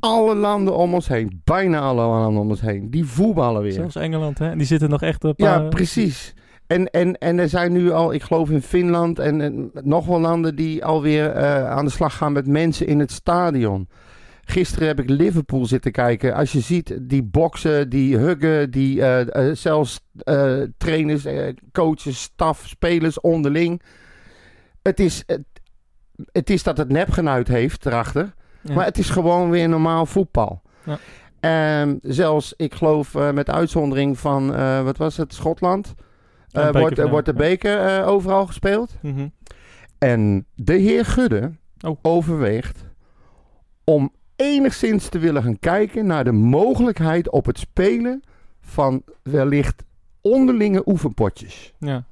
[0.05, 3.73] Alle landen om ons heen, bijna alle landen om ons heen, die voetballen weer.
[3.73, 4.57] Zelfs Engeland, hè.
[4.57, 5.39] Die zitten nog echt op...
[5.39, 6.35] ja, eh, precies.
[6.67, 10.21] En, en, en er zijn nu al, ik geloof in Finland en, en nog wel
[10.21, 13.89] landen die alweer eh aan de slag gaan met mensen in het stadion.
[14.45, 16.35] Gisteren heb ik Liverpool zitten kijken.
[16.35, 20.01] Als je ziet die boksen, die huggen, die eh, zelfs
[20.77, 21.27] trainers,
[21.73, 23.83] coaches, staf, spelers onderling.
[24.83, 25.45] Het is, het,
[26.33, 28.35] het is dat het nepgenuit heeft erachter.
[28.63, 28.75] Ja.
[28.75, 30.63] Maar het is gewoon weer normaal voetbal.
[30.85, 30.99] Ja.
[31.41, 35.95] En zelfs, ik geloof eh, met uitzondering van, eh, wat was het, Schotland...
[36.47, 38.97] Ja, eh, wordt, wordt de beker overal gespeeld.
[39.03, 39.29] Mhm.
[39.99, 41.53] En de heer Gudde
[41.87, 41.99] Oh.
[42.03, 42.85] overweegt
[43.85, 48.23] om enigszins te willen gaan kijken naar de mogelijkheid op het spelen
[48.61, 49.85] van wellicht
[50.21, 51.75] onderlinge oefenpotjes.
[51.79, 52.05] ja.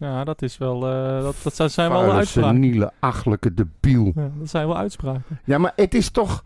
[0.00, 0.86] Ja, dat is wel...
[0.88, 2.50] eh, dat, dat zijn- zijn wel Vuile, uitspraken.
[2.54, 4.12] seniele, achterlijke debiel.
[4.14, 5.38] Ja, dat zijn wel uitspraken.
[5.44, 6.44] Ja, maar het is toch...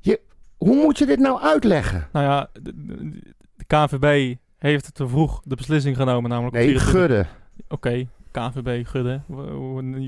[0.00, 0.20] Je,
[0.56, 2.08] hoe moet je dit nou uitleggen?
[2.12, 3.20] Nou ja, de, de-
[3.56, 7.26] de KNVB heeft te vroeg de beslissing genomen, namelijk op Nee, 24 Gudde.
[7.68, 9.20] Oké, KNVB, Gudde,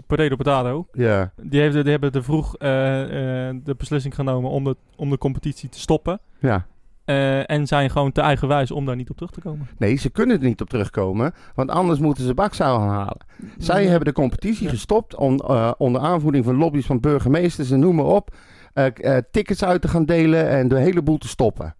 [0.06, 0.86] potato potato.
[0.92, 1.32] Ja.
[1.42, 5.18] Die, heeft, die hebben te vroeg eh, eh, de beslissing genomen om de, om de
[5.18, 6.20] competitie te stoppen.
[6.38, 6.66] ja.
[7.08, 9.68] Eh, en zijn gewoon te eigenwijs om daar niet op terug te komen.
[9.78, 13.16] Nee, ze kunnen er niet op terugkomen, want anders moeten ze bakzaal gaan halen.
[13.58, 14.70] Zij hebben de competitie Ja.
[14.70, 18.34] gestopt on- eh, onder aanvoering van lobby's van burgemeesters en noem maar op.
[18.72, 21.74] eh, tickets uit te gaan delen en de hele boel te stoppen.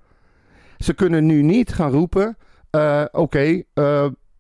[0.79, 2.37] Ze kunnen nu niet gaan roepen,
[3.13, 3.63] oké,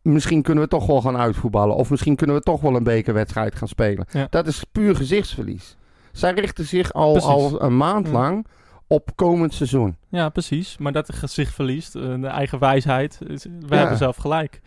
[0.02, 1.76] misschien kunnen we toch wel gaan uitvoetballen.
[1.76, 4.06] Of misschien kunnen we toch wel een bekerwedstrijd gaan spelen.
[4.10, 4.26] Ja.
[4.30, 5.76] Dat is puur gezichtsverlies.
[6.12, 7.28] Zij richten zich al, Precies.
[7.30, 8.46] al een maand lang
[8.88, 9.96] op komend seizoen.
[10.08, 10.78] Ja, precies.
[10.78, 13.18] Maar dat gezicht verliest, eh, de eigen wijsheid.
[13.18, 13.76] Wij Ja.
[13.76, 14.60] hebben zelf gelijk.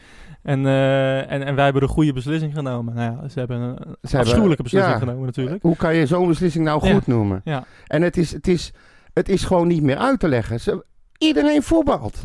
[0.43, 2.93] En, eh, en, en wij hebben de goede beslissing genomen.
[2.95, 4.99] Nou ja, ze hebben een Ze hebben- afschuwelijke beslissing ja.
[4.99, 5.61] genomen natuurlijk.
[5.61, 6.93] Hoe kan je zo'n beslissing nou Ja.
[6.93, 7.41] goed noemen?
[7.43, 7.63] Ja.
[7.87, 8.73] En het is, het, is,
[9.13, 10.59] het is gewoon niet meer uit te leggen.
[10.59, 10.85] Ze,
[11.17, 12.21] iedereen voetbalt.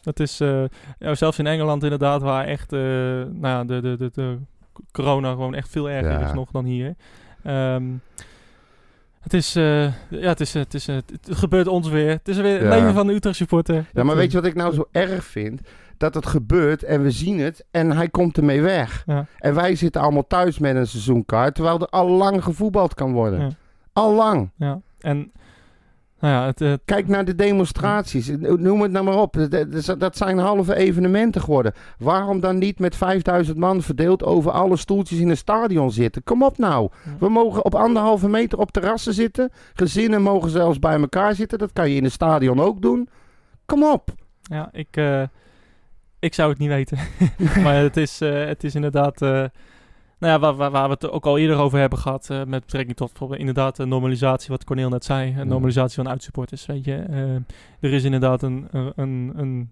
[0.00, 0.64] Dat is eh,
[0.98, 4.38] ja, zelfs in Engeland inderdaad, waar echt eh, nou ja, de, de, de, de
[4.92, 6.26] corona gewoon echt veel erger Ja.
[6.26, 6.94] is nog dan hier.
[7.42, 7.82] Ehm,
[9.24, 12.10] het is, eh, ja, het is, het is, eh, het, het gebeurt ons weer.
[12.10, 12.68] Het is weer het Ja.
[12.78, 13.84] leven van de Utrecht supporter.
[13.92, 15.60] Ja, maar weet je wat ik nou zo erg vind?
[15.96, 19.02] Dat het gebeurt en we zien het en hij komt ermee weg.
[19.06, 19.26] Ja.
[19.38, 23.40] En wij zitten allemaal thuis met een seizoenkaart, terwijl er al lang gevoetbald kan worden.
[23.40, 23.48] Ja.
[23.92, 24.50] Al lang.
[24.56, 25.32] Ja, en
[26.24, 29.48] nou ja, het, Kijk naar de demonstraties, noem het nou maar op.
[29.98, 31.72] Dat zijn halve evenementen geworden.
[31.98, 36.22] Waarom dan niet met 5000 man verdeeld over alle stoeltjes in een stadion zitten?
[36.22, 36.90] Kom op nou.
[37.18, 39.50] We mogen op anderhalve meter op terrassen zitten.
[39.74, 41.58] Gezinnen mogen zelfs bij elkaar zitten.
[41.58, 43.08] Dat kan je in een stadion ook doen.
[43.66, 44.10] Kom op.
[44.42, 45.22] ja, ik, eh,
[46.18, 46.98] ik zou het niet weten.
[47.62, 49.44] maar het is, eh, het is inderdaad, eh,
[50.24, 52.60] nou ja, waar, waar, waar we het ook al eerder over hebben gehad, eh, met
[52.60, 55.44] betrekking tot bijvoorbeeld inderdaad de normalisatie, wat Cornel net zei, een Ja.
[55.44, 56.94] normalisatie van uitsupporters, weet je.
[56.96, 57.34] Eh,
[57.80, 59.70] er is inderdaad een, een, een,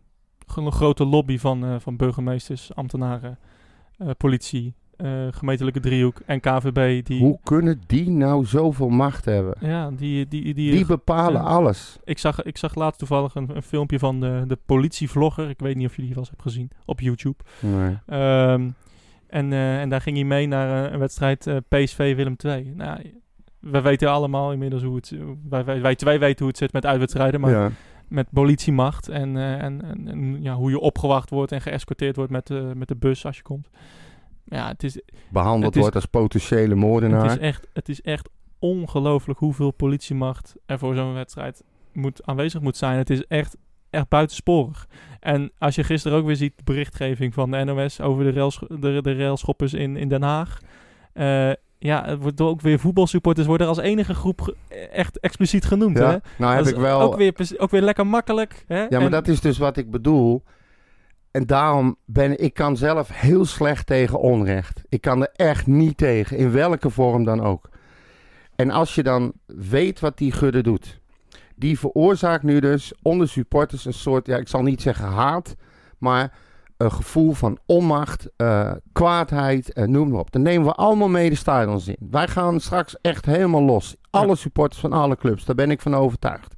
[0.57, 3.39] een, grote lobby van, eh, van burgemeesters, ambtenaren,
[3.99, 7.21] eh, politie, eh, gemeentelijke driehoek en KVB, die...
[7.21, 9.55] Hoe kunnen die nou zoveel macht hebben?
[9.61, 11.99] Ja, die, die, die, Die bepalen alles.
[12.05, 15.49] ik, zag, ik zag laatst toevallig een, een filmpje van de, de politievlogger.
[15.49, 17.37] Ik weet niet of jullie die wel eens hebben gezien op YouTube.
[17.61, 17.99] Nee.
[18.07, 18.69] Ehm,
[19.33, 22.73] en, eh, en daar ging hij mee naar eh, een wedstrijd eh, PSV Willem II.
[22.77, 23.21] Nou,
[23.61, 25.15] we weten allemaal inmiddels hoe het...
[25.49, 27.71] Wij, wij, twee weten hoe het zit met uitwedstrijden, maar ja.
[28.09, 29.09] met politiemacht.
[29.09, 32.89] En, en, en, en, ja, hoe je opgewacht wordt en geëscorteerd wordt met, de met
[32.89, 33.69] de bus als je komt.
[34.45, 37.25] Ja, het is, Behandeld Het is- wordt als potentiële het moordenaar.
[37.25, 42.77] is echt, het is echt ongelooflijk hoeveel politiemacht er voor zo'n wedstrijd moet, aanwezig moet
[42.77, 42.99] zijn.
[42.99, 43.57] Het is echt,
[43.93, 44.87] echt buitensporig.
[45.21, 48.59] En als je gisteren ook weer ziet de berichtgeving van de NOS over de, rails,
[48.69, 50.61] de, de railschoppers in, in Den Haag.
[51.13, 54.55] Eh, ja, het wordt ook weer voetbalsupporters worden er als enige groep
[54.93, 55.99] echt expliciet genoemd.
[55.99, 56.17] Hè?
[56.39, 57.01] Nou heb ik wel...
[57.01, 58.65] Ook weer, ook weer lekker makkelijk.
[58.67, 58.81] Hè?
[58.81, 60.45] Ja, maar En- dat is dus wat ik bedoel.
[61.31, 64.83] En daarom ben ik kan zelf heel slecht tegen onrecht.
[64.89, 67.69] Ik kan er echt niet tegen, in welke vorm dan ook.
[68.57, 71.01] En als je dan weet wat die Gudde doet,
[71.63, 75.55] die veroorzaakt nu dus onder supporters een soort, ja, ik zal niet zeggen haat,
[75.99, 76.35] maar
[76.77, 80.33] een gevoel van onmacht, eh, kwaadheid, eh, noem maar op.
[80.33, 81.97] Dan nemen we allemaal mee de stadions in.
[82.11, 83.97] Wij gaan straks echt helemaal los.
[84.11, 86.57] Alle supporters van alle clubs, daar ben ik van overtuigd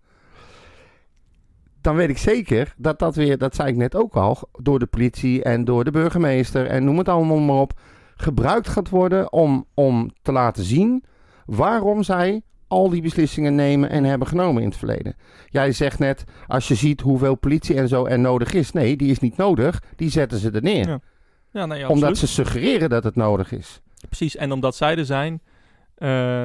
[1.81, 4.87] dan weet ik zeker dat dat weer, dat zei ik net ook al, door de
[4.87, 7.81] politie en door de burgemeester en noem het allemaal maar op,
[8.17, 11.05] gebruikt gaat worden om, om te laten zien
[11.47, 12.43] waarom zij
[12.75, 15.17] al die beslissingen nemen en hebben genomen in het verleden.
[15.49, 18.73] Jij zegt net, als je ziet hoeveel politie en zo er nodig is.
[18.73, 19.83] Nee, die is niet nodig.
[19.97, 20.89] Die zetten ze er neer.
[20.89, 21.01] Ja,
[21.51, 23.81] ja, nee, ja, omdat ze suggereren dat het nodig is.
[24.07, 25.41] Precies, en omdat zij er zijn...
[25.95, 26.45] eh,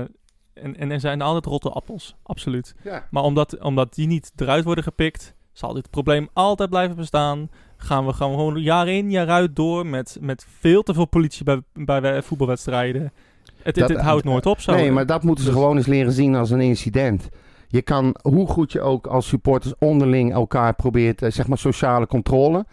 [0.53, 2.75] en, en er zijn altijd rotte appels, absoluut.
[2.83, 3.07] Ja.
[3.11, 7.49] Maar omdat, omdat die niet eruit worden gepikt, zal dit probleem altijd blijven bestaan.
[7.77, 11.05] Gaan we, gaan we gewoon jaar in, jaar uit door met, met veel te veel
[11.07, 13.13] politie bij, bij we- voetbalwedstrijden.
[13.63, 14.71] Het, Dat- het houdt nooit op zo.
[14.75, 17.29] Nee, maar dat moeten ze Dus- gewoon eens leren zien als een incident.
[17.67, 22.07] Je kan, hoe goed je ook als supporters onderling elkaar probeert, eh, zeg maar sociale
[22.07, 22.65] controle.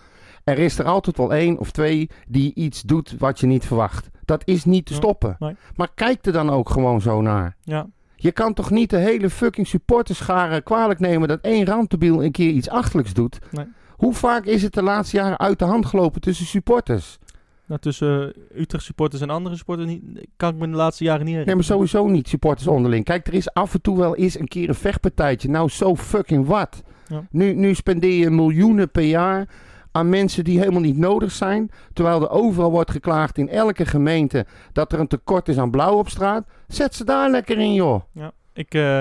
[0.44, 4.09] Er is er altijd wel één of twee die iets doet wat je niet verwacht.
[4.25, 5.37] Dat is niet te stoppen.
[5.38, 5.57] nee.
[5.77, 7.57] Maar kijk er dan ook gewoon zo naar.
[7.62, 12.31] Ja, Je kan toch niet de hele fucking supporterscharen kwalijk nemen dat één randdebiel een
[12.33, 13.38] keer iets achterlijks doet?
[13.51, 13.64] Nee.
[13.96, 17.18] Hoe vaak is het de laatste jaren uit de hand gelopen tussen supporters?
[17.66, 20.02] Nou, tussen Utrecht supporters en andere supporters niet,
[20.37, 21.76] kan ik me de laatste jaren niet Nee, herinneren.
[21.76, 23.05] maar sowieso niet supporters onderling.
[23.05, 25.48] Kijk, er is af en toe wel eens een keer een vechtpartijtje.
[25.48, 26.83] Nou, zo fucking wat.
[27.09, 27.26] Ja.
[27.31, 29.48] Nu, nu spendeer je miljoenen per jaar
[29.92, 31.70] aan mensen die helemaal niet nodig zijn.
[31.92, 35.98] Terwijl er overal wordt geklaagd in elke gemeente dat er een tekort is aan blauw
[35.98, 36.46] op straat.
[36.68, 38.00] Zet ze daar lekker in, joh.
[38.12, 39.00] Ja, ik, eh,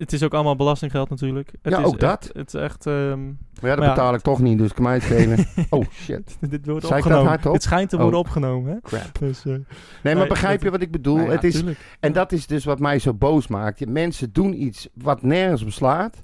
[0.00, 1.50] het is ook allemaal belastinggeld natuurlijk.
[1.62, 2.30] Het Ja, is ook echt- dat.
[2.32, 2.86] Het is echt...
[2.86, 3.94] ehm, Maar ja, dat Maar ja.
[3.94, 5.46] betaal ik toch niet, dus kan mij het schelen.
[5.70, 6.36] oh, shit.
[6.50, 7.52] dit wordt ik dat opgenomen.
[7.52, 8.02] Het schijnt te Oh.
[8.02, 8.80] worden opgenomen, hè?
[8.80, 9.18] Crap.
[9.18, 9.62] Dus, eh, Nee,
[10.02, 11.16] maar Nee, begrijp je wat ik bedoel?
[11.16, 11.96] nou ja, het is, tuurlijk.
[12.00, 13.86] En dat is dus wat mij zo boos maakt.
[13.88, 16.22] Mensen doen iets wat nergens beslaat.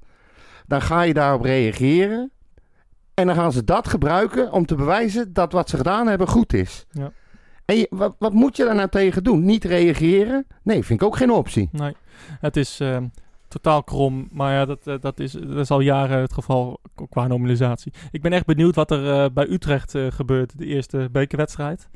[0.66, 2.30] Dan ga je daarop reageren.
[3.14, 6.52] En dan gaan ze dat gebruiken om te bewijzen dat wat ze gedaan hebben goed
[6.52, 6.86] is.
[6.90, 7.12] Ja.
[7.64, 9.44] En je- wat, wat moet je daar nou tegen doen?
[9.44, 10.46] Niet reageren?
[10.62, 11.68] Nee, vind ik ook geen optie.
[11.72, 11.94] Nee,
[12.40, 13.06] het is ehm,
[13.56, 14.28] totaal krom.
[14.32, 17.92] Maar ja, dat, eh, dat, is, dat is al jaren het geval qua normalisatie.
[18.10, 21.88] Ik ben echt benieuwd wat er eh, bij Utrecht eh, gebeurt, de eerste bekerwedstrijd.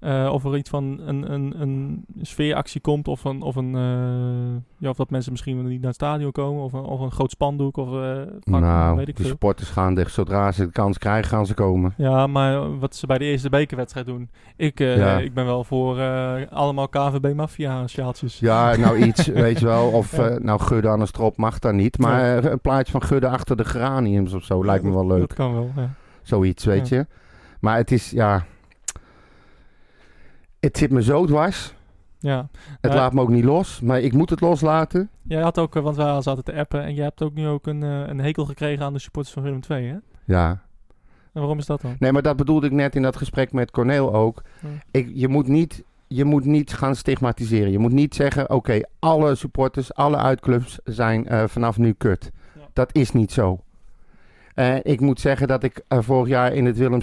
[0.00, 4.62] Eh, of er iets van een, een, een sfeeractie komt, of, een, of, een, eh,
[4.78, 7.30] ja, of dat mensen misschien niet naar het stadion komen, of een, of een groot
[7.30, 9.30] spandoek, of eh, vak- nou, weet ik de veel.
[9.30, 10.12] supporters gaan dicht.
[10.12, 11.94] Zodra ze de kans krijgen, gaan ze komen.
[11.96, 14.30] Ja, maar wat ze bij de eerste bekerwedstrijd doen.
[14.56, 15.18] Ik, Ja.
[15.18, 16.00] ik ben wel voor
[16.48, 18.38] allemaal KVB Mafia sjaaltjes.
[18.38, 19.90] Ja, nou iets, weet je wel.
[19.90, 20.38] Of Ja.
[20.38, 21.98] nou, Gudde aan de strop mag dat niet.
[21.98, 25.18] Maar een plaatje van Gudde achter de geraniums of zo lijkt me wel leuk.
[25.20, 25.90] Dat kan wel, ja.
[26.22, 27.06] Zoiets, weet je.
[27.60, 28.44] Maar het is, ja...
[30.60, 31.74] Het zit me zo dwars.
[32.18, 32.48] ja.
[32.80, 33.80] Het laat me ook niet los.
[33.80, 35.10] Maar ik moet het loslaten.
[35.22, 37.66] Jij had ook, eh, want wij zaten te appen en jij hebt ook nu ook
[37.66, 39.96] een, eh, een hekel gekregen aan de supporters van Willem II, hè?
[40.24, 40.48] Ja.
[41.32, 41.96] En waarom is dat dan?
[41.98, 44.42] Nee, maar dat bedoelde ik net in dat gesprek met Corneel ook.
[44.60, 44.68] Ja.
[44.90, 47.70] Ik, je, moet niet, je moet niet gaan stigmatiseren.
[47.70, 52.30] Je moet niet zeggen, oké, alle supporters, alle uitclubs zijn eh, vanaf nu kut.
[52.54, 52.68] Ja.
[52.72, 53.60] Dat is niet zo.
[54.82, 57.00] Ik moet zeggen dat ik vorig jaar in het Willem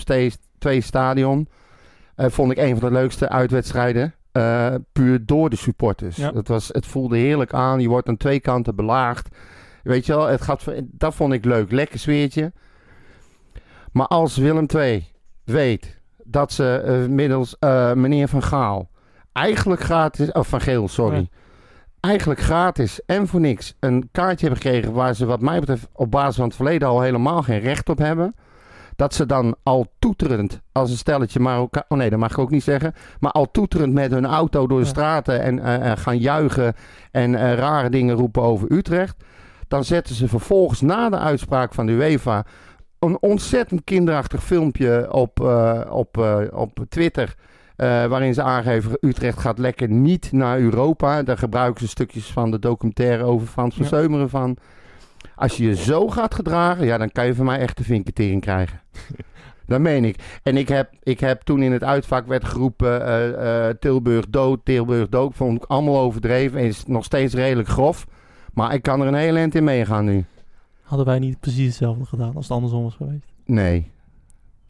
[0.60, 1.48] II stadion...
[2.18, 4.14] eh, vond ik een van de leukste uitwedstrijden.
[4.32, 6.16] eh, puur door de supporters.
[6.16, 6.32] Ja.
[6.34, 7.80] Het, was, het voelde heerlijk aan.
[7.80, 9.36] Je wordt aan twee kanten belaagd.
[9.84, 11.72] Weet je wel, het gaat, dat vond ik leuk.
[11.72, 12.52] Lekker sfeertje.
[13.92, 15.12] Maar als Willem II
[15.44, 17.56] weet dat ze eh, middels
[17.94, 18.90] meneer Van Gaal
[19.32, 21.30] eigenlijk gratis, of Van Geel, sorry.
[22.00, 26.12] Eigenlijk gratis en voor niks een kaartje hebben gekregen waar ze wat mij betreft op
[26.12, 28.36] basis van het verleden al helemaal geen recht op hebben.
[28.98, 32.50] Dat ze dan al toeterend als een stelletje Marokka oh nee, dat mag ik ook
[32.50, 32.94] niet zeggen.
[33.20, 36.74] Maar al toeterend met hun auto door de straten en eh, eh, gaan juichen
[37.12, 39.24] en eh, rare dingen roepen over Utrecht.
[39.68, 42.46] Dan zetten ze vervolgens na de uitspraak van de UEFA
[43.00, 45.40] een ontzettend kinderachtig filmpje op,
[45.90, 46.18] op,
[46.54, 47.36] op Twitter.
[47.76, 51.24] waarin ze aangeven, Utrecht gaat lekker niet naar Europa.
[51.24, 53.90] Daar gebruiken ze stukjes van de documentaire over Frans van Ja.
[53.90, 54.58] Seumeren van.
[55.36, 58.42] Als je je zo gaat gedragen, ja, dan kan je van mij echt de vinketering
[58.42, 58.80] krijgen.
[59.68, 60.40] dat meen ik.
[60.44, 64.60] En ik heb, ik heb toen in het uitvak werd geroepen, eh, eh, Tilburg dood,
[64.66, 65.36] Tilburg dood.
[65.36, 66.60] Vond ik allemaal overdreven.
[66.60, 68.08] En is nog steeds redelijk grof.
[68.54, 70.26] Maar ik kan er een hele eind in meegaan nu.
[70.82, 73.34] Hadden wij niet precies hetzelfde gedaan als het andersom was geweest?
[73.46, 73.92] Nee.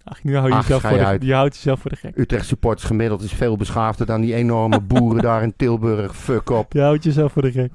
[0.04, 1.24] Ach, nu hou je, Ach, jezelf, voor je de, uit.
[1.24, 2.18] je houdt jezelf voor de gek.
[2.18, 6.16] Utrecht supporters gemiddeld is veel beschaafder dan die enorme boeren daar in Tilburg.
[6.16, 6.74] Fuck op.
[6.74, 7.72] Je houdt jezelf voor de gek.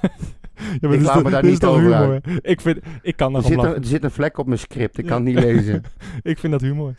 [0.80, 2.20] ja, Ik laat me daar niet over humor.
[2.42, 4.98] Ik, vind, ik kan Er zit, er zit een vlek op mijn script.
[4.98, 5.10] Ik Ja.
[5.10, 5.82] kan het niet lezen.
[6.22, 6.94] Ik vind dat humor.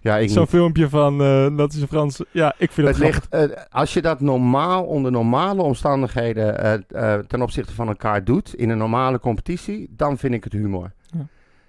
[0.00, 0.48] Ja, ik Zo'n niet.
[0.50, 2.20] filmpje van, eh dat is een Frans...
[2.30, 7.42] Ja, ik vind Het ligt, eh, als je dat normaal, onder normale omstandigheden eh, ten
[7.42, 10.92] opzichte van elkaar doet, in een normale competitie, dan vind ik het humor.
[11.10, 11.26] Ja.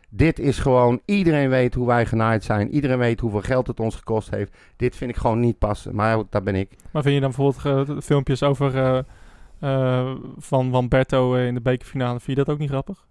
[0.10, 2.70] Dit is gewoon, iedereen weet hoe wij genaaid zijn.
[2.72, 4.56] Iedereen weet hoeveel geld het ons gekost heeft.
[4.76, 5.96] Dit vind ik gewoon niet passen.
[5.96, 6.70] Maar dat ben ik.
[6.92, 9.06] Maar vind je dan bijvoorbeeld filmpjes over...
[9.60, 13.06] eh, van Van Berto eh, in de bekerfinale, vind je dat ook niet grappig?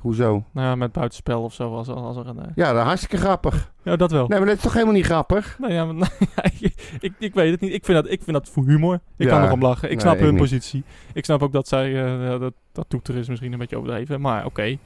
[0.00, 0.44] Hoezo?
[0.52, 2.38] Nou ja, met buitenspel of zo, als, als er een...
[2.38, 3.72] eh, Ja, dat is hartstikke grappig.
[3.82, 4.26] Ja, dat wel.
[4.28, 5.58] Nee, maar dat is toch helemaal niet grappig?
[5.58, 7.72] Nou ja, maar, nou ja, ik, ik, ik weet het niet.
[7.72, 8.94] Ik vind dat, ik vind dat voor humor.
[9.16, 9.38] Ik Ja.
[9.38, 9.84] kan erom lachen.
[9.90, 10.38] Ik Nee, snap ik hun niet.
[10.40, 10.84] positie.
[11.12, 12.04] Ik snap ook dat zij...
[12.04, 14.20] eh, dat, dat toeter is misschien een beetje overdreven.
[14.20, 14.76] Maar oké.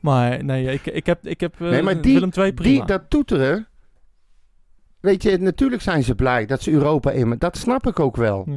[0.00, 2.76] Maar nee, ik, ik heb, ik heb Nee, maar die- Willem II prima.
[2.78, 3.66] Die, dat toeteren.
[5.00, 7.34] Weet je, natuurlijk zijn ze blij dat ze Europa in.
[7.38, 8.44] Dat snap ik ook wel.
[8.46, 8.56] Ja.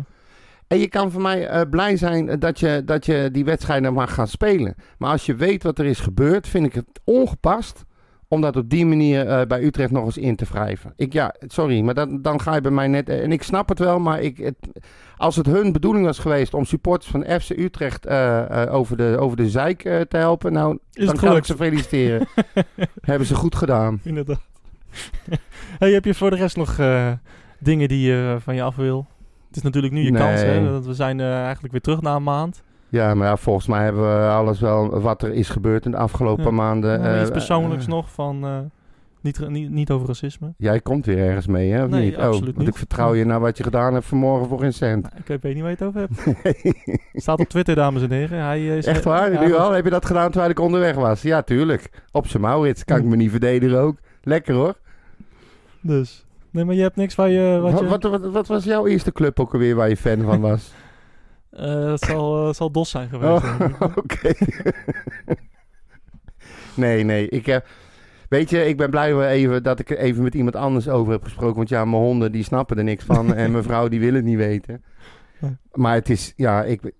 [0.69, 3.93] En je kan voor mij eh, blij zijn eh, dat je, dat je die wedstrijden
[3.93, 4.75] mag gaan spelen.
[4.97, 7.85] Maar als je weet wat er is gebeurd, vind ik het ongepast
[8.29, 10.93] om dat op die manier eh, bij Utrecht nog eens in te wrijven.
[10.95, 13.09] Ik, ja, sorry, maar dan, dan ga je bij mij net...
[13.09, 14.55] En ik snap het wel, maar ik, het,
[15.17, 19.17] als het hun bedoeling was geweest om supporters van FC Utrecht eh, eh, over, de,
[19.19, 22.27] over de zeik eh, te helpen, nou, Is dan kan ik ze feliciteren.
[23.01, 23.99] Hebben ze goed gedaan.
[24.03, 24.41] Inderdaad.
[25.79, 27.11] hey, heb je voor de rest nog eh,
[27.59, 29.07] dingen die je van je af wil?
[29.49, 30.21] Het is natuurlijk nu je Nee.
[30.21, 30.71] kans, hè?
[30.71, 32.63] Want we zijn eh, eigenlijk weer terug na een maand.
[32.89, 35.97] Ja, maar ja, volgens mij hebben we alles wel wat er is gebeurd in de
[35.97, 36.51] afgelopen Ja.
[36.51, 37.01] maanden.
[37.01, 38.69] Nou, eh, iets persoonlijks eh, nog van...
[39.21, 40.53] niet, niet, niet over racisme.
[40.57, 41.83] Jij komt weer ergens mee, hè?
[41.83, 42.15] Of Nee, niet?
[42.15, 42.67] absoluut oh, want niet.
[42.67, 45.01] ik vertrouw je naar wat je gedaan hebt vanmorgen voor geen cent.
[45.03, 46.97] Nou, ik weet niet waar je het over hebt.
[47.13, 48.43] Staat op Twitter, dames en heren.
[48.43, 49.31] Hij is, Echt waar?
[49.31, 49.71] Ja, nu al?
[49.71, 51.21] Heb je dat gedaan terwijl ik onderweg was?
[51.21, 51.89] Ja, tuurlijk.
[52.11, 53.97] Op zijn Maurits kan ik me niet verdedigen ook.
[54.23, 54.75] Lekker hoor.
[55.81, 56.25] Dus.
[56.51, 57.59] Nee, maar je hebt niks waar je...
[57.61, 60.21] Wat, Wat, je wat, wat, wat was jouw eerste club ook alweer waar je fan
[60.21, 60.71] van was?
[61.49, 63.43] Eh, dat zal, eh, zal DOS zijn geweest.
[63.43, 63.61] Oh.
[63.95, 64.33] Oké.
[66.73, 67.29] nee, nee.
[67.29, 67.67] Ik heb...
[68.29, 71.23] Weet je, ik ben blij even dat ik er even met iemand anders over heb
[71.23, 71.55] gesproken.
[71.55, 73.33] Want ja, mijn honden die snappen er niks van.
[73.33, 74.83] en mijn vrouw die wil het niet weten.
[75.71, 76.91] Maar het is, ja, ik,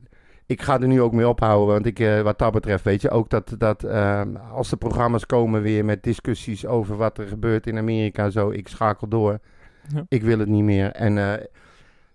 [0.50, 1.74] ik ga er nu ook mee ophouden.
[1.74, 5.26] Want ik, eh, wat dat betreft, weet je, ook dat, dat eh, als de programma's
[5.26, 8.50] komen weer met discussies over wat er gebeurt in Amerika en zo.
[8.50, 9.40] Ik schakel door.
[9.88, 10.06] Ja.
[10.08, 10.92] Ik wil het niet meer.
[10.92, 11.46] En eh,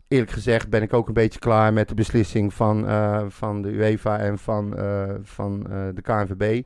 [0.08, 3.68] eerlijk gezegd ben ik ook een beetje klaar met de beslissing van, eh, van de
[3.68, 4.74] UEFA en van,
[5.22, 5.62] van
[5.94, 6.62] de KNVB.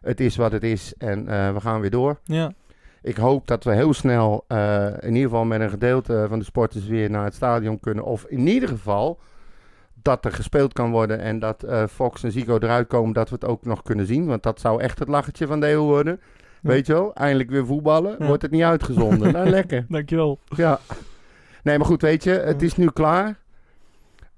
[0.00, 2.18] Het is wat het is en we gaan weer door.
[2.24, 2.52] Ja.
[3.02, 4.44] Ik hoop dat we heel snel,
[5.00, 8.04] in ieder geval met een gedeelte van de sporters weer naar het stadion kunnen.
[8.04, 9.18] Of in ieder geval
[10.02, 13.34] dat er gespeeld kan worden en dat eh, Fox en Zico eruit komen, dat we
[13.34, 14.26] het ook nog kunnen zien.
[14.26, 16.20] Want dat zou echt het lachertje van de eeuw worden.
[16.62, 16.68] Ja.
[16.68, 18.26] Weet je wel, eindelijk weer voetballen, Ja.
[18.26, 19.32] wordt het niet uitgezonden.
[19.32, 19.86] nou, lekker.
[19.88, 20.38] Dankjewel.
[20.56, 20.78] Ja.
[21.62, 23.38] Nee, maar goed, weet je, het is nu klaar.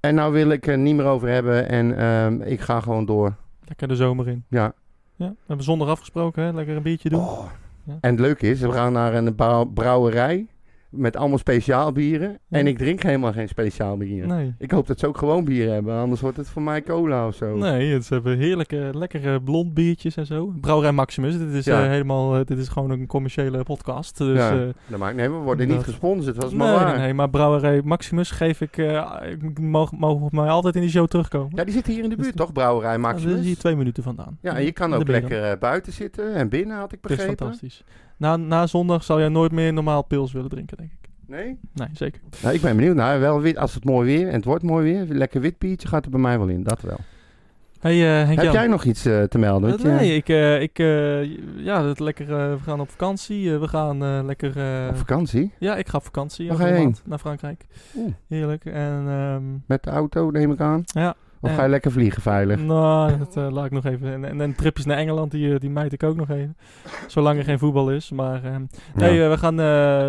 [0.01, 3.35] En nou wil ik er niet meer over hebben en ehm, ik ga gewoon door.
[3.65, 4.45] Lekker de zomer in.
[4.49, 4.73] Ja.
[5.17, 5.29] Ja.
[5.29, 6.53] We hebben zondag afgesproken, hè?
[6.53, 7.21] Lekker een biertje doen.
[7.21, 7.45] Oh.
[7.85, 7.97] Ja.
[8.01, 10.47] En het leuke is, we gaan naar een brouw- brouwerij
[10.91, 12.29] met allemaal speciaal bieren.
[12.49, 12.59] Ja.
[12.59, 14.27] En ik drink helemaal geen speciaal bier.
[14.27, 14.55] Nee.
[14.59, 17.35] Ik hoop dat ze ook gewoon bier hebben, anders wordt het voor mij cola of
[17.35, 17.57] zo.
[17.57, 20.47] Nee, ze hebben heerlijke, lekkere blond biertjes en zo.
[20.61, 21.39] Brouwerij Maximus.
[21.39, 21.83] Dit is Ja.
[21.83, 24.19] eh, helemaal, eh, dit is gewoon een commerciële podcast.
[24.19, 26.99] Dus, Ja, eh, Dat maakt nee, we worden niet gesponsord, dat is nee, maar waar.
[26.99, 31.07] nee, maar Brouwerij Maximus geef ik, eh, ik mogen mogen mij altijd in die show
[31.07, 31.53] terugkomen.
[31.55, 32.55] Ja, die zitten hier in de Dus buurt, dat- toch?
[32.55, 33.31] Brouwerij Maximus.
[33.33, 34.39] dat is hier twee minuten vandaan.
[34.41, 37.11] Ja, en je kan De ook lekker eh, buiten zitten en binnen, had ik Het
[37.11, 37.39] is begrepen.
[37.47, 37.85] fantastisch.
[38.21, 41.09] Na, na zondag zal jij nooit meer normaal pils willen drinken, denk ik.
[41.27, 41.59] Nee?
[41.75, 42.21] Nee, zeker.
[42.43, 42.95] Nou, ik ben benieuwd.
[42.97, 45.89] Nou, wel wit, als het mooi weer en het wordt mooi weer, lekker wit biertje
[45.89, 46.97] gaat er bij mij wel in, dat wel.
[47.81, 48.53] Hey, eh, Henk Heb Jan.
[48.55, 49.79] jij nog iets eh, te melden?
[49.79, 51.23] Eh, nee, ik, eh, ik eh,
[51.65, 53.59] ja, het lekker, eh, we gaan op vakantie.
[53.59, 54.57] We gaan eh, lekker...
[54.57, 55.53] eh, Op vakantie?
[55.59, 56.97] ja, ik ga op vakantie Waar ga je heen?
[57.05, 57.67] naar Frankrijk.
[57.97, 58.13] Oeh.
[58.29, 58.65] Heerlijk.
[58.65, 60.83] En ehm, Met de auto, neem ik aan?
[60.85, 62.61] ja, Of Eh, ga je lekker vliegen veilig?
[62.63, 64.13] nou, dat eh, laat ik nog even.
[64.13, 66.57] En, en, en tripjes naar Engeland, die, eh, die mijt ik ook nog even.
[67.07, 68.11] Zolang er geen voetbal is.
[68.11, 68.63] Maar ehm,
[68.95, 69.25] nee, Ja.
[69.25, 69.67] eh, we, gaan, eh,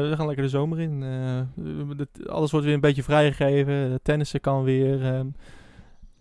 [0.09, 1.03] we gaan lekker de zomer in.
[1.03, 3.99] Eh, alles wordt weer een beetje vrijgegeven.
[4.03, 5.03] Tennissen kan weer.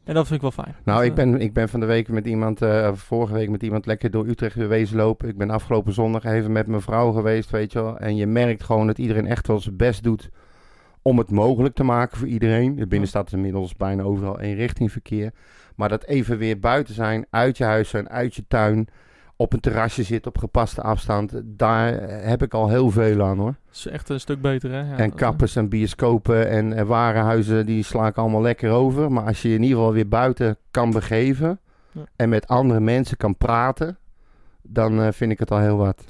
[0.04, 0.74] en dat vind ik wel fijn.
[0.84, 3.62] Nou, ik eh, ben, ik ben van de week met iemand, eh, vorige week met
[3.62, 5.28] iemand lekker door Utrecht wezen lopen.
[5.28, 7.98] Ik ben afgelopen zondag even met mijn vrouw geweest, weet je wel.
[7.98, 10.30] En je merkt gewoon dat iedereen echt wel zijn best doet
[11.02, 12.76] om het mogelijk te maken voor iedereen.
[12.76, 15.32] De binnenstad is inmiddels bijna overal eenrichtingverkeer.
[15.76, 18.88] Maar dat even weer buiten zijn, uit je huis zijn, uit je tuin,
[19.36, 21.32] op een terrasje zitten op gepaste afstand.
[21.44, 21.92] Daar
[22.24, 23.54] heb ik al heel veel aan hoor.
[23.72, 24.78] is echt een stuk beter, hè?
[24.80, 29.12] Ja, en dat, kappers en bioscopen en eh, warenhuizen, die sla ik allemaal lekker over.
[29.12, 31.60] Maar als je je in ieder geval weer buiten kan begeven
[31.92, 32.04] Ja.
[32.16, 33.98] en met andere mensen kan praten,
[34.62, 36.04] dan eh, vind ik het al heel wat.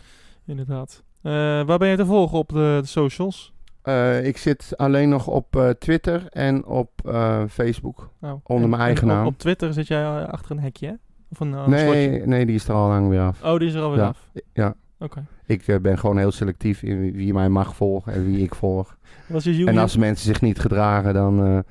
[0.46, 1.02] inderdaad.
[1.22, 3.52] Eh, waar ben je te volgen op de, de socials?
[3.82, 8.10] Eh, ik zit alleen nog op eh, Twitter en op eh, Facebook.
[8.20, 9.26] Nou, Onder en- mijn en eigen op- naam.
[9.26, 10.98] Op, Twitter zit jij achter een hekje?
[11.30, 11.74] Of een, slotje?
[11.74, 13.42] nee, nee, die is er al lang weer af.
[13.44, 14.06] Oh, die is er alweer Ja.
[14.06, 14.28] af.
[14.52, 14.74] Ja.
[14.98, 15.24] Oké.
[15.46, 18.96] Ik ben gewoon heel selectief in wie, mij mag volgen en wie ik volg.
[19.26, 21.64] Was je En als mensen zich niet gedragen, dan.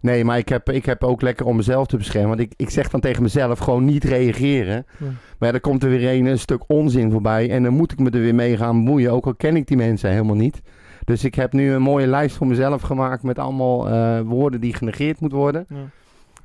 [0.00, 2.28] Nee, maar ik heb, ik heb ook lekker om mezelf te beschermen.
[2.28, 4.86] Want ik, ik zeg dan tegen mezelf gewoon niet reageren.
[4.98, 5.06] Ja.
[5.38, 7.50] Maar dan komt er weer een, een stuk onzin voorbij.
[7.50, 9.12] En dan moet ik me er weer mee gaan bemoeien.
[9.12, 10.62] Ook al ken ik die mensen helemaal niet.
[11.08, 13.22] Dus ik heb nu een mooie lijst voor mezelf gemaakt.
[13.22, 15.66] Met allemaal eh, woorden die genegeerd moeten worden.
[15.68, 15.76] Ja.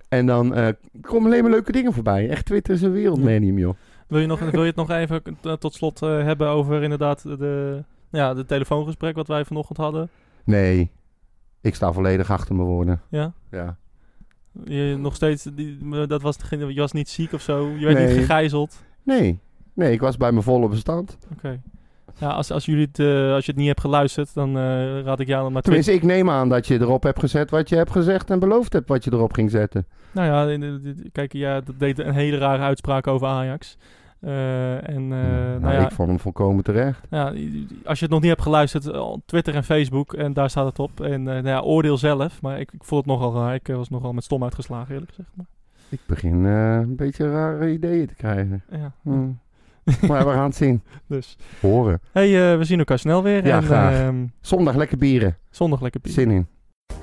[0.09, 0.67] En dan eh,
[1.01, 2.29] komen alleen maar leuke dingen voorbij.
[2.29, 3.73] Echt Twitter is een wereldmedium, joh.
[4.07, 5.21] Wil je, nog, wil je het nog even
[5.59, 10.09] tot slot eh, hebben over inderdaad de, ja, de telefoongesprek wat wij vanochtend hadden?
[10.43, 10.91] Nee,
[11.61, 13.01] ik sta volledig achter mijn woorden.
[13.09, 13.33] Ja?
[13.51, 13.77] Ja.
[14.63, 17.69] Je, nog steeds, die, dat was, je was niet ziek of zo?
[17.69, 18.07] Je werd Nee.
[18.07, 18.83] niet gegijzeld?
[19.03, 19.39] Nee,
[19.73, 21.17] nee, ik was bij mijn volle bestand.
[21.33, 21.61] Oké.
[22.17, 25.19] Ja, als, als, jullie het, eh, als je het niet hebt geluisterd, dan eh, raad
[25.19, 25.61] ik jou nog maar.
[25.61, 28.73] Tenminste, ik neem aan dat je erop hebt gezet wat je hebt gezegd en beloofd
[28.73, 29.85] hebt wat je erop ging zetten.
[30.11, 33.77] Nou ja, kijk, ja, dat deed een hele rare uitspraak over Ajax.
[34.19, 37.07] Eh, en nou, nou ja, Ik vond hem volkomen terecht.
[37.09, 37.33] ja,
[37.85, 40.79] als je het nog niet hebt geluisterd, op Twitter en Facebook, en daar staat het
[40.79, 41.01] op.
[41.01, 43.53] En nou ja, oordeel zelf, maar ik, ik vond het nogal raar.
[43.53, 45.29] Ik was nogal met stom uitgeslagen, eerlijk gezegd.
[45.33, 45.45] Maar,
[45.89, 48.63] Ik begin een beetje rare ideeën te krijgen.
[48.69, 49.29] ja, Hm.
[50.07, 50.83] maar we gaan het zien.
[51.07, 51.35] dus.
[51.61, 52.01] Horen.
[52.11, 53.45] hey, eh, we zien elkaar snel weer.
[53.45, 53.93] Ja, en graag.
[53.99, 55.37] ehm, Zondag lekker bieren.
[55.49, 56.13] zondag lekker bier.
[56.13, 56.47] Zin in.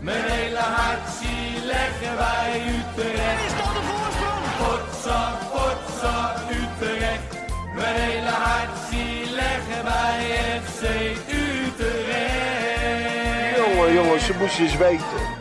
[0.00, 3.44] Mijn hele hart zie leggen wij Utrecht.
[3.46, 4.44] Is dat de voorsprong?
[4.60, 7.38] Potsa, potsa, Utrecht.
[7.74, 10.20] Mijn hele hart zie leggen wij
[10.62, 10.82] FC
[12.30, 13.56] Utrecht.
[13.56, 15.38] Jongen, jongens, ze moesten eens weten.